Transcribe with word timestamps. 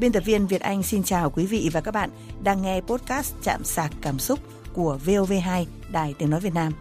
Biên 0.00 0.12
tập 0.12 0.20
viên 0.20 0.46
Việt 0.46 0.60
Anh 0.60 0.82
xin 0.82 1.02
chào 1.02 1.30
quý 1.30 1.46
vị 1.46 1.70
và 1.72 1.80
các 1.80 1.90
bạn 1.90 2.10
đang 2.42 2.62
nghe 2.62 2.80
podcast 2.80 3.34
Chạm 3.42 3.64
sạc 3.64 3.92
cảm 4.00 4.18
xúc 4.18 4.38
của 4.72 4.98
VOV2 5.06 5.64
Đài 5.92 6.14
Tiếng 6.18 6.30
Nói 6.30 6.40
Việt 6.40 6.54
Nam. 6.54 6.72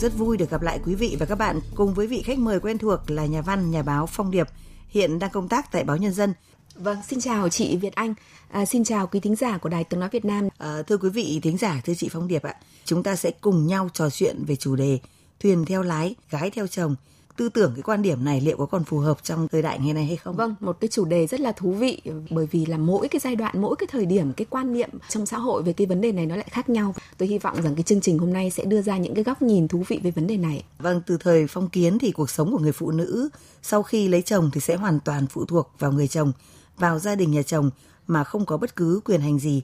Rất 0.00 0.12
vui 0.16 0.36
được 0.36 0.50
gặp 0.50 0.62
lại 0.62 0.80
quý 0.84 0.94
vị 0.94 1.16
và 1.20 1.26
các 1.26 1.34
bạn 1.34 1.60
cùng 1.74 1.94
với 1.94 2.06
vị 2.06 2.22
khách 2.22 2.38
mời 2.38 2.60
quen 2.60 2.78
thuộc 2.78 3.10
là 3.10 3.26
nhà 3.26 3.42
văn, 3.42 3.70
nhà 3.70 3.82
báo 3.82 4.06
Phong 4.06 4.30
Điệp, 4.30 4.46
hiện 4.88 5.18
đang 5.18 5.30
công 5.30 5.48
tác 5.48 5.72
tại 5.72 5.84
báo 5.84 5.96
Nhân 5.96 6.12
dân. 6.12 6.34
Vâng, 6.74 6.98
xin 7.08 7.20
chào 7.20 7.48
chị 7.48 7.76
Việt 7.76 7.94
Anh, 7.94 8.14
à, 8.50 8.64
xin 8.64 8.84
chào 8.84 9.06
quý 9.06 9.20
thính 9.20 9.36
giả 9.36 9.58
của 9.58 9.68
Đài 9.68 9.84
Tiếng 9.84 10.00
Nói 10.00 10.08
Việt 10.12 10.24
Nam. 10.24 10.48
À, 10.58 10.82
thưa 10.86 10.96
quý 10.96 11.08
vị 11.08 11.40
thính 11.42 11.58
giả, 11.58 11.80
thưa 11.84 11.94
chị 11.94 12.08
Phong 12.12 12.28
Điệp 12.28 12.42
ạ, 12.42 12.54
chúng 12.84 13.02
ta 13.02 13.16
sẽ 13.16 13.30
cùng 13.40 13.66
nhau 13.66 13.88
trò 13.94 14.10
chuyện 14.10 14.44
về 14.44 14.56
chủ 14.56 14.76
đề 14.76 14.98
thuyền 15.40 15.64
theo 15.64 15.82
lái, 15.82 16.14
gái 16.30 16.50
theo 16.50 16.66
chồng– 16.66 16.96
tư 17.40 17.48
tưởng 17.48 17.72
cái 17.74 17.82
quan 17.82 18.02
điểm 18.02 18.24
này 18.24 18.40
liệu 18.40 18.56
có 18.56 18.66
còn 18.66 18.84
phù 18.84 18.98
hợp 18.98 19.18
trong 19.22 19.48
thời 19.48 19.62
đại 19.62 19.78
ngày 19.78 19.94
nay 19.94 20.04
hay 20.04 20.16
không? 20.16 20.36
Vâng, 20.36 20.54
một 20.60 20.76
cái 20.80 20.88
chủ 20.88 21.04
đề 21.04 21.26
rất 21.26 21.40
là 21.40 21.52
thú 21.52 21.72
vị 21.72 22.02
bởi 22.30 22.46
vì 22.50 22.66
là 22.66 22.76
mỗi 22.76 23.08
cái 23.08 23.20
giai 23.20 23.36
đoạn, 23.36 23.60
mỗi 23.60 23.76
cái 23.76 23.86
thời 23.92 24.06
điểm 24.06 24.32
cái 24.32 24.46
quan 24.50 24.72
niệm 24.72 24.90
trong 25.08 25.26
xã 25.26 25.38
hội 25.38 25.62
về 25.62 25.72
cái 25.72 25.86
vấn 25.86 26.00
đề 26.00 26.12
này 26.12 26.26
nó 26.26 26.36
lại 26.36 26.48
khác 26.50 26.68
nhau. 26.68 26.94
Tôi 27.18 27.28
hy 27.28 27.38
vọng 27.38 27.62
rằng 27.62 27.74
cái 27.74 27.82
chương 27.82 28.00
trình 28.00 28.18
hôm 28.18 28.32
nay 28.32 28.50
sẽ 28.50 28.64
đưa 28.64 28.82
ra 28.82 28.98
những 28.98 29.14
cái 29.14 29.24
góc 29.24 29.42
nhìn 29.42 29.68
thú 29.68 29.84
vị 29.88 30.00
về 30.02 30.10
vấn 30.10 30.26
đề 30.26 30.36
này. 30.36 30.64
Vâng, 30.78 31.02
từ 31.06 31.16
thời 31.20 31.46
phong 31.46 31.68
kiến 31.68 31.98
thì 31.98 32.12
cuộc 32.12 32.30
sống 32.30 32.52
của 32.52 32.58
người 32.58 32.72
phụ 32.72 32.90
nữ 32.90 33.28
sau 33.62 33.82
khi 33.82 34.08
lấy 34.08 34.22
chồng 34.22 34.50
thì 34.52 34.60
sẽ 34.60 34.76
hoàn 34.76 35.00
toàn 35.00 35.26
phụ 35.26 35.44
thuộc 35.44 35.70
vào 35.78 35.92
người 35.92 36.08
chồng, 36.08 36.32
vào 36.78 36.98
gia 36.98 37.14
đình 37.14 37.30
nhà 37.30 37.42
chồng 37.42 37.70
mà 38.06 38.24
không 38.24 38.46
có 38.46 38.56
bất 38.56 38.76
cứ 38.76 39.00
quyền 39.04 39.20
hành 39.20 39.38
gì. 39.38 39.62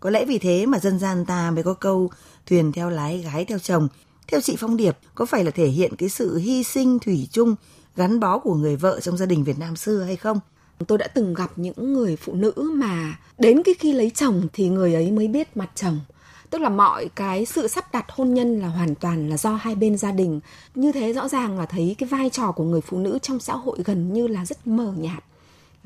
Có 0.00 0.10
lẽ 0.10 0.24
vì 0.24 0.38
thế 0.38 0.66
mà 0.66 0.78
dân 0.78 0.98
gian 0.98 1.24
ta 1.24 1.50
mới 1.50 1.64
có 1.64 1.74
câu 1.74 2.10
thuyền 2.46 2.72
theo 2.72 2.90
lái 2.90 3.18
gái 3.18 3.44
theo 3.44 3.58
chồng 3.58 3.88
theo 4.28 4.40
chị 4.40 4.56
Phong 4.58 4.76
Điệp, 4.76 4.98
có 5.14 5.26
phải 5.26 5.44
là 5.44 5.50
thể 5.50 5.66
hiện 5.66 5.96
cái 5.96 6.08
sự 6.08 6.36
hy 6.36 6.62
sinh 6.62 6.98
thủy 6.98 7.28
chung, 7.32 7.54
gắn 7.96 8.20
bó 8.20 8.38
của 8.38 8.54
người 8.54 8.76
vợ 8.76 9.00
trong 9.00 9.16
gia 9.16 9.26
đình 9.26 9.44
Việt 9.44 9.58
Nam 9.58 9.76
xưa 9.76 10.02
hay 10.02 10.16
không? 10.16 10.40
Tôi 10.86 10.98
đã 10.98 11.08
từng 11.08 11.34
gặp 11.34 11.50
những 11.56 11.94
người 11.94 12.16
phụ 12.16 12.34
nữ 12.34 12.52
mà 12.74 13.18
đến 13.38 13.62
cái 13.62 13.74
khi 13.78 13.92
lấy 13.92 14.10
chồng 14.10 14.48
thì 14.52 14.68
người 14.68 14.94
ấy 14.94 15.10
mới 15.10 15.28
biết 15.28 15.56
mặt 15.56 15.70
chồng. 15.74 16.00
Tức 16.50 16.60
là 16.60 16.68
mọi 16.68 17.08
cái 17.14 17.44
sự 17.44 17.68
sắp 17.68 17.92
đặt 17.92 18.04
hôn 18.08 18.34
nhân 18.34 18.60
là 18.60 18.68
hoàn 18.68 18.94
toàn 18.94 19.28
là 19.28 19.36
do 19.36 19.54
hai 19.54 19.74
bên 19.74 19.98
gia 19.98 20.12
đình. 20.12 20.40
Như 20.74 20.92
thế 20.92 21.12
rõ 21.12 21.28
ràng 21.28 21.58
là 21.58 21.66
thấy 21.66 21.96
cái 21.98 22.08
vai 22.08 22.30
trò 22.30 22.52
của 22.52 22.64
người 22.64 22.80
phụ 22.80 22.98
nữ 22.98 23.18
trong 23.22 23.40
xã 23.40 23.56
hội 23.56 23.78
gần 23.84 24.12
như 24.12 24.26
là 24.26 24.44
rất 24.44 24.66
mờ 24.66 24.92
nhạt 24.96 25.24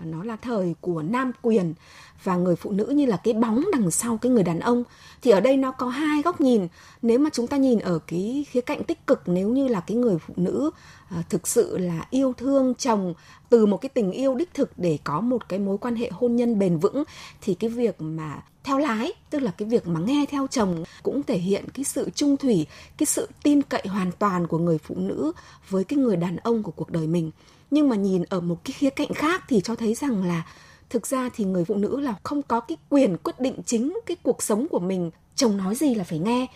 nó 0.05 0.25
là 0.25 0.37
thời 0.37 0.75
của 0.81 1.03
nam 1.03 1.33
quyền 1.43 1.75
và 2.25 2.37
người 2.37 2.57
phụ 2.57 2.71
nữ 2.71 2.85
như 2.85 3.07
là 3.07 3.17
cái 3.17 3.35
bóng 3.35 3.65
đằng 3.73 3.91
sau 3.91 4.17
cái 4.17 4.33
người 4.33 4.43
đàn 4.43 4.61
ông 4.61 4.85
thì 5.23 5.31
ở 5.31 5.41
đây 5.41 5.57
nó 5.57 5.71
có 5.71 5.89
hai 5.89 6.23
góc 6.23 6.41
nhìn. 6.41 6.69
Nếu 7.03 7.19
mà 7.19 7.31
chúng 7.33 7.47
ta 7.47 7.57
nhìn 7.57 7.79
ở 7.79 7.99
cái 8.07 8.45
khía 8.51 8.61
cạnh 8.61 8.85
tích 8.85 9.07
cực 9.07 9.23
nếu 9.27 9.49
như 9.49 9.69
là 9.69 9.81
cái 9.81 9.97
người 9.97 10.19
phụ 10.19 10.35
nữ 10.37 10.71
à, 11.11 11.23
thực 11.31 11.49
sự 11.49 11.79
là 11.79 12.07
yêu 12.11 12.33
thương 12.33 12.75
chồng 12.75 13.15
từ 13.49 13.67
một 13.67 13.77
cái 13.77 13.89
tình 13.89 14.13
yêu 14.13 14.35
đích 14.35 14.55
thực 14.55 14.71
để 14.77 14.99
có 15.05 15.21
một 15.21 15.49
cái 15.49 15.59
mối 15.59 15.79
quan 15.79 15.97
hệ 15.97 16.11
hôn 16.13 16.37
nhân 16.37 16.59
bền 16.59 16.79
vững 16.79 17.05
thì 17.41 17.55
cái 17.55 17.71
việc 17.71 18.01
mà 18.01 18.43
theo 18.65 18.79
lái 18.79 19.13
tức 19.31 19.39
là 19.39 19.51
cái 19.51 19.69
việc 19.69 19.87
mà 19.87 20.01
nghe 20.01 20.25
theo 20.31 20.47
chồng 20.47 20.85
cũng 21.03 21.23
thể 21.23 21.39
hiện 21.39 21.65
cái 21.75 21.85
sự 21.85 22.11
trung 22.15 22.37
thủy 22.37 22.67
cái 22.99 23.07
sự 23.07 23.29
tin 23.43 23.63
cậy 23.63 23.83
hoàn 23.87 24.13
toàn 24.13 24.47
của 24.47 24.59
người 24.59 24.79
phụ 24.79 24.95
nữ 24.99 25.33
với 25.69 25.85
cái 25.85 25.99
người 25.99 26.17
đàn 26.17 26.37
ông 26.37 26.63
của 26.63 26.73
cuộc 26.73 26.91
đời 26.91 27.07
mình. 27.07 27.31
Nhưng 27.71 27.89
mà 27.89 27.97
nhìn 27.97 28.23
ở 28.23 28.41
một 28.41 28.65
cái 28.65 28.73
khía 28.73 28.91
cạnh 28.91 29.15
khác 29.15 29.45
thì 29.49 29.61
cho 29.61 29.75
thấy 29.75 29.95
rằng 29.95 30.23
là 30.23 30.43
thực 30.91 31.07
ra 31.07 31.31
thì 31.35 31.45
người 31.45 31.65
phụ 31.65 31.75
nữ 31.75 32.01
là 32.01 32.15
không 32.23 32.43
có 32.43 32.61
cái 32.61 32.77
quyền 32.89 33.17
quyết 33.17 33.41
định 33.41 33.55
chính 33.67 33.99
cái 34.07 34.17
cuộc 34.23 34.43
sống 34.43 34.67
của 34.71 34.79
mình, 34.79 35.11
chồng 35.37 35.57
nói 35.57 35.75
gì 35.75 35.95
là 35.95 36.05
phải 36.05 36.19
nghe. 36.19 36.47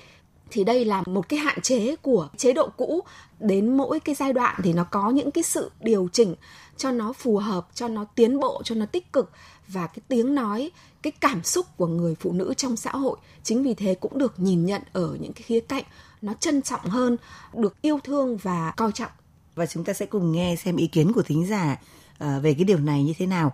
Thì 0.51 0.65
đây 0.65 0.85
là 0.85 1.03
một 1.07 1.29
cái 1.29 1.39
hạn 1.39 1.61
chế 1.61 1.97
của 1.97 2.29
chế 2.37 2.53
độ 2.53 2.69
cũ. 2.77 3.01
Đến 3.41 3.77
mỗi 3.77 4.01
cái 4.01 4.15
giai 4.15 4.33
đoạn 4.33 4.61
thì 4.65 4.73
nó 4.73 4.85
có 4.85 5.11
những 5.11 5.31
cái 5.31 5.45
sự 5.45 5.71
điều 5.81 6.09
chỉnh 6.13 6.35
cho 6.77 6.91
nó 6.91 7.13
phù 7.13 7.37
hợp, 7.37 7.69
cho 7.75 7.89
nó 7.89 8.05
tiến 8.05 8.41
bộ, 8.41 8.63
cho 8.65 8.75
nó 8.75 8.87
tích 8.87 9.13
cực. 9.13 9.31
Và 9.69 9.87
cái 9.87 10.03
tiếng 10.09 10.35
nói, 10.35 10.71
cái 11.03 11.13
cảm 11.21 11.45
xúc 11.45 11.67
của 11.77 11.87
người 11.87 12.15
phụ 12.21 12.33
nữ 12.33 12.55
trong 12.57 12.77
xã 12.77 12.91
hội 12.91 13.17
chính 13.43 13.63
vì 13.63 13.75
thế 13.75 13.95
cũng 13.95 14.19
được 14.19 14.41
nhìn 14.41 14.65
nhận 14.65 14.83
ở 14.93 15.17
những 15.21 15.33
cái 15.33 15.43
khía 15.43 15.61
cạnh 15.61 15.85
nó 16.23 16.35
trân 16.41 16.63
trọng 16.63 16.85
hơn, 16.85 17.17
được 17.55 17.83
yêu 17.83 17.99
thương 18.05 18.37
và 18.37 18.73
coi 18.77 18.93
trọng. 18.93 19.11
Và 19.55 19.67
chúng 19.67 19.85
ta 19.85 19.93
sẽ 19.93 20.07
cùng 20.07 20.33
nghe 20.33 20.57
xem 20.57 20.77
ý 20.77 20.87
kiến 20.87 21.13
của 21.13 21.23
thính 21.23 21.47
giả 21.47 21.77
ờ, 22.19 22.41
về 22.41 22.55
cái 22.55 22.65
điều 22.65 22.79
này 22.79 23.05
như 23.05 23.13
thế 23.19 23.27
nào. 23.27 23.53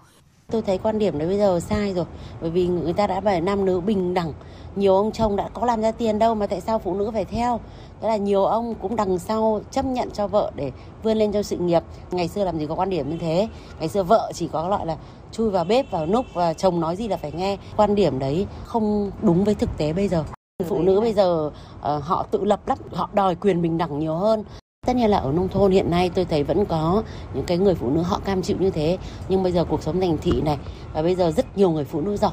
Tôi 0.52 0.62
thấy 0.62 0.78
quan 0.78 0.98
điểm 0.98 1.18
đấy 1.18 1.28
bây 1.28 1.38
giờ 1.38 1.60
sai 1.60 1.94
rồi, 1.94 2.04
bởi 2.40 2.50
vì 2.50 2.66
người 2.66 2.92
ta 2.92 3.06
đã 3.06 3.20
bảo 3.20 3.40
nam 3.40 3.64
nữ 3.64 3.80
bình 3.80 4.14
đẳng. 4.14 4.32
Nhiều 4.76 4.96
ông 4.96 5.12
chồng 5.12 5.36
đã 5.36 5.48
có 5.48 5.66
làm 5.66 5.82
ra 5.82 5.92
tiền 5.92 6.18
đâu 6.18 6.34
mà 6.34 6.46
tại 6.46 6.60
sao 6.60 6.78
phụ 6.78 6.94
nữ 6.94 7.10
phải 7.12 7.24
theo? 7.24 7.60
Thế 8.00 8.08
là 8.08 8.16
nhiều 8.16 8.44
ông 8.44 8.74
cũng 8.74 8.96
đằng 8.96 9.18
sau 9.18 9.60
chấp 9.70 9.84
nhận 9.84 10.10
cho 10.10 10.26
vợ 10.26 10.50
để 10.54 10.72
vươn 11.02 11.16
lên 11.16 11.32
trong 11.32 11.42
sự 11.42 11.56
nghiệp. 11.56 11.82
Ngày 12.10 12.28
xưa 12.28 12.44
làm 12.44 12.58
gì 12.58 12.66
có 12.66 12.74
quan 12.74 12.90
điểm 12.90 13.10
như 13.10 13.16
thế. 13.20 13.48
Ngày 13.78 13.88
xưa 13.88 14.02
vợ 14.02 14.30
chỉ 14.34 14.48
có 14.52 14.68
loại 14.68 14.86
là 14.86 14.96
chui 15.32 15.50
vào 15.50 15.64
bếp 15.64 15.90
vào 15.90 16.06
núc 16.06 16.26
và 16.34 16.54
chồng 16.54 16.80
nói 16.80 16.96
gì 16.96 17.08
là 17.08 17.16
phải 17.16 17.32
nghe. 17.32 17.56
Quan 17.76 17.94
điểm 17.94 18.18
đấy 18.18 18.46
không 18.64 19.10
đúng 19.22 19.44
với 19.44 19.54
thực 19.54 19.70
tế 19.78 19.92
bây 19.92 20.08
giờ. 20.08 20.24
Phụ 20.68 20.82
nữ 20.82 21.00
bây 21.00 21.12
giờ 21.12 21.46
uh, 21.46 22.02
họ 22.02 22.26
tự 22.30 22.44
lập 22.44 22.68
lắm 22.68 22.78
họ 22.92 23.10
đòi 23.12 23.34
quyền 23.34 23.62
bình 23.62 23.78
đẳng 23.78 23.98
nhiều 23.98 24.14
hơn. 24.14 24.44
Tất 24.88 24.96
nhiên 24.96 25.10
là 25.10 25.18
ở 25.18 25.32
nông 25.32 25.48
thôn 25.48 25.70
hiện 25.70 25.90
nay 25.90 26.10
tôi 26.14 26.24
thấy 26.24 26.44
vẫn 26.44 26.64
có 26.64 27.02
những 27.34 27.44
cái 27.44 27.58
người 27.58 27.74
phụ 27.74 27.90
nữ 27.90 28.02
họ 28.02 28.20
cam 28.24 28.42
chịu 28.42 28.56
như 28.60 28.70
thế. 28.70 28.98
Nhưng 29.28 29.42
bây 29.42 29.52
giờ 29.52 29.64
cuộc 29.64 29.82
sống 29.82 30.00
thành 30.00 30.18
thị 30.22 30.32
này 30.44 30.58
và 30.94 31.02
bây 31.02 31.14
giờ 31.14 31.30
rất 31.30 31.58
nhiều 31.58 31.70
người 31.70 31.84
phụ 31.84 32.00
nữ 32.00 32.16
giỏi. 32.16 32.32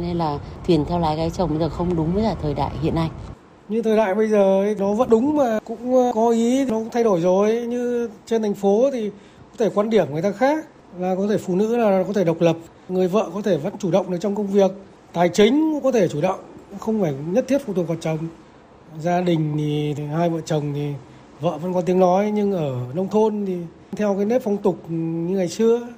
Nên 0.00 0.16
là 0.16 0.38
thuyền 0.66 0.84
theo 0.84 0.98
lái 0.98 1.16
gái 1.16 1.30
chồng 1.30 1.50
bây 1.50 1.58
giờ 1.58 1.68
không 1.68 1.96
đúng 1.96 2.14
với 2.14 2.22
là 2.22 2.34
thời 2.42 2.54
đại 2.54 2.70
hiện 2.82 2.94
nay. 2.94 3.10
Như 3.68 3.82
thời 3.82 3.96
đại 3.96 4.14
bây 4.14 4.28
giờ 4.28 4.60
ấy, 4.60 4.74
nó 4.78 4.92
vẫn 4.94 5.10
đúng 5.10 5.36
mà 5.36 5.58
cũng 5.64 5.94
ờ, 5.94 6.12
có 6.14 6.30
ý 6.30 6.64
nó 6.64 6.78
cũng 6.78 6.90
thay 6.92 7.04
đổi 7.04 7.20
rồi 7.20 7.52
như 7.52 8.08
trên 8.26 8.42
thành 8.42 8.54
phố 8.54 8.90
thì 8.92 9.10
có 9.50 9.56
thể 9.58 9.70
quan 9.74 9.90
điểm 9.90 10.06
người 10.12 10.22
ta 10.22 10.32
khác 10.32 10.66
là 10.98 11.14
có 11.14 11.26
thể 11.28 11.38
phụ 11.38 11.56
nữ 11.56 11.76
là 11.76 12.04
có 12.06 12.12
thể 12.12 12.24
độc 12.24 12.40
lập 12.40 12.56
người 12.88 13.08
vợ 13.08 13.30
có 13.34 13.42
thể 13.42 13.56
vẫn 13.56 13.72
chủ 13.78 13.90
động 13.90 14.10
được 14.10 14.18
trong 14.20 14.34
công 14.34 14.46
việc 14.46 14.70
tài 15.12 15.28
chính 15.28 15.70
cũng 15.72 15.82
có 15.82 15.92
thể 15.92 16.08
chủ 16.08 16.20
động 16.20 16.40
không 16.78 17.00
phải 17.00 17.14
nhất 17.32 17.44
thiết 17.48 17.58
phụ 17.66 17.72
thuộc 17.72 17.88
vào 17.88 17.96
chồng. 18.00 18.18
Gia 19.00 19.20
đình 19.20 19.54
thì 19.56 19.94
hai 20.04 20.30
vợ 20.30 20.40
chồng 20.40 20.72
thì 20.74 20.92
vợ 21.40 21.58
vẫn 21.58 21.74
có 21.74 21.80
tiếng 21.80 21.98
nói 21.98 22.30
nhưng 22.34 22.52
ở 22.52 22.76
nông 22.94 23.08
thôn 23.08 23.44
thì 23.46 23.58
theo 23.96 24.14
cái 24.14 24.24
nếp 24.24 24.42
phong 24.44 24.56
tục 24.56 24.76
như 24.88 25.36
ngày 25.36 25.48
xưa 25.48 25.88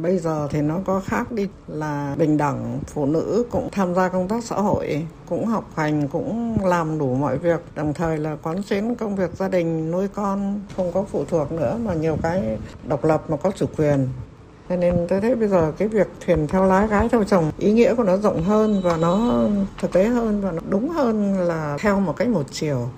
Bây 0.00 0.18
giờ 0.18 0.48
thì 0.50 0.60
nó 0.60 0.80
có 0.84 1.00
khác 1.00 1.32
đi 1.32 1.48
là 1.68 2.14
bình 2.18 2.36
đẳng, 2.36 2.78
phụ 2.86 3.06
nữ 3.06 3.46
cũng 3.50 3.68
tham 3.72 3.94
gia 3.94 4.08
công 4.08 4.28
tác 4.28 4.44
xã 4.44 4.56
hội, 4.56 5.06
cũng 5.28 5.46
học 5.46 5.70
hành, 5.76 6.08
cũng 6.08 6.58
làm 6.64 6.98
đủ 6.98 7.14
mọi 7.14 7.38
việc, 7.38 7.60
đồng 7.74 7.94
thời 7.94 8.18
là 8.18 8.36
quán 8.42 8.62
xuyến 8.62 8.94
công 8.94 9.16
việc 9.16 9.30
gia 9.34 9.48
đình, 9.48 9.90
nuôi 9.90 10.08
con, 10.08 10.60
không 10.76 10.92
có 10.92 11.02
phụ 11.02 11.24
thuộc 11.24 11.52
nữa 11.52 11.78
mà 11.84 11.94
nhiều 11.94 12.18
cái 12.22 12.58
độc 12.88 13.04
lập 13.04 13.22
mà 13.28 13.36
có 13.36 13.50
chủ 13.56 13.66
quyền. 13.76 14.08
Cho 14.68 14.76
nên 14.76 15.06
tôi 15.08 15.20
thấy 15.20 15.34
bây 15.34 15.48
giờ 15.48 15.72
cái 15.78 15.88
việc 15.88 16.08
thuyền 16.26 16.46
theo 16.46 16.64
lái 16.64 16.88
gái 16.88 17.08
theo 17.08 17.24
chồng 17.24 17.50
ý 17.58 17.72
nghĩa 17.72 17.94
của 17.94 18.04
nó 18.04 18.16
rộng 18.16 18.42
hơn 18.42 18.80
và 18.84 18.96
nó 18.96 19.44
thực 19.80 19.92
tế 19.92 20.04
hơn 20.04 20.40
và 20.40 20.52
nó 20.52 20.60
đúng 20.68 20.88
hơn 20.88 21.38
là 21.38 21.76
theo 21.80 22.00
một 22.00 22.16
cách 22.16 22.28
một 22.28 22.44
chiều. 22.50 22.88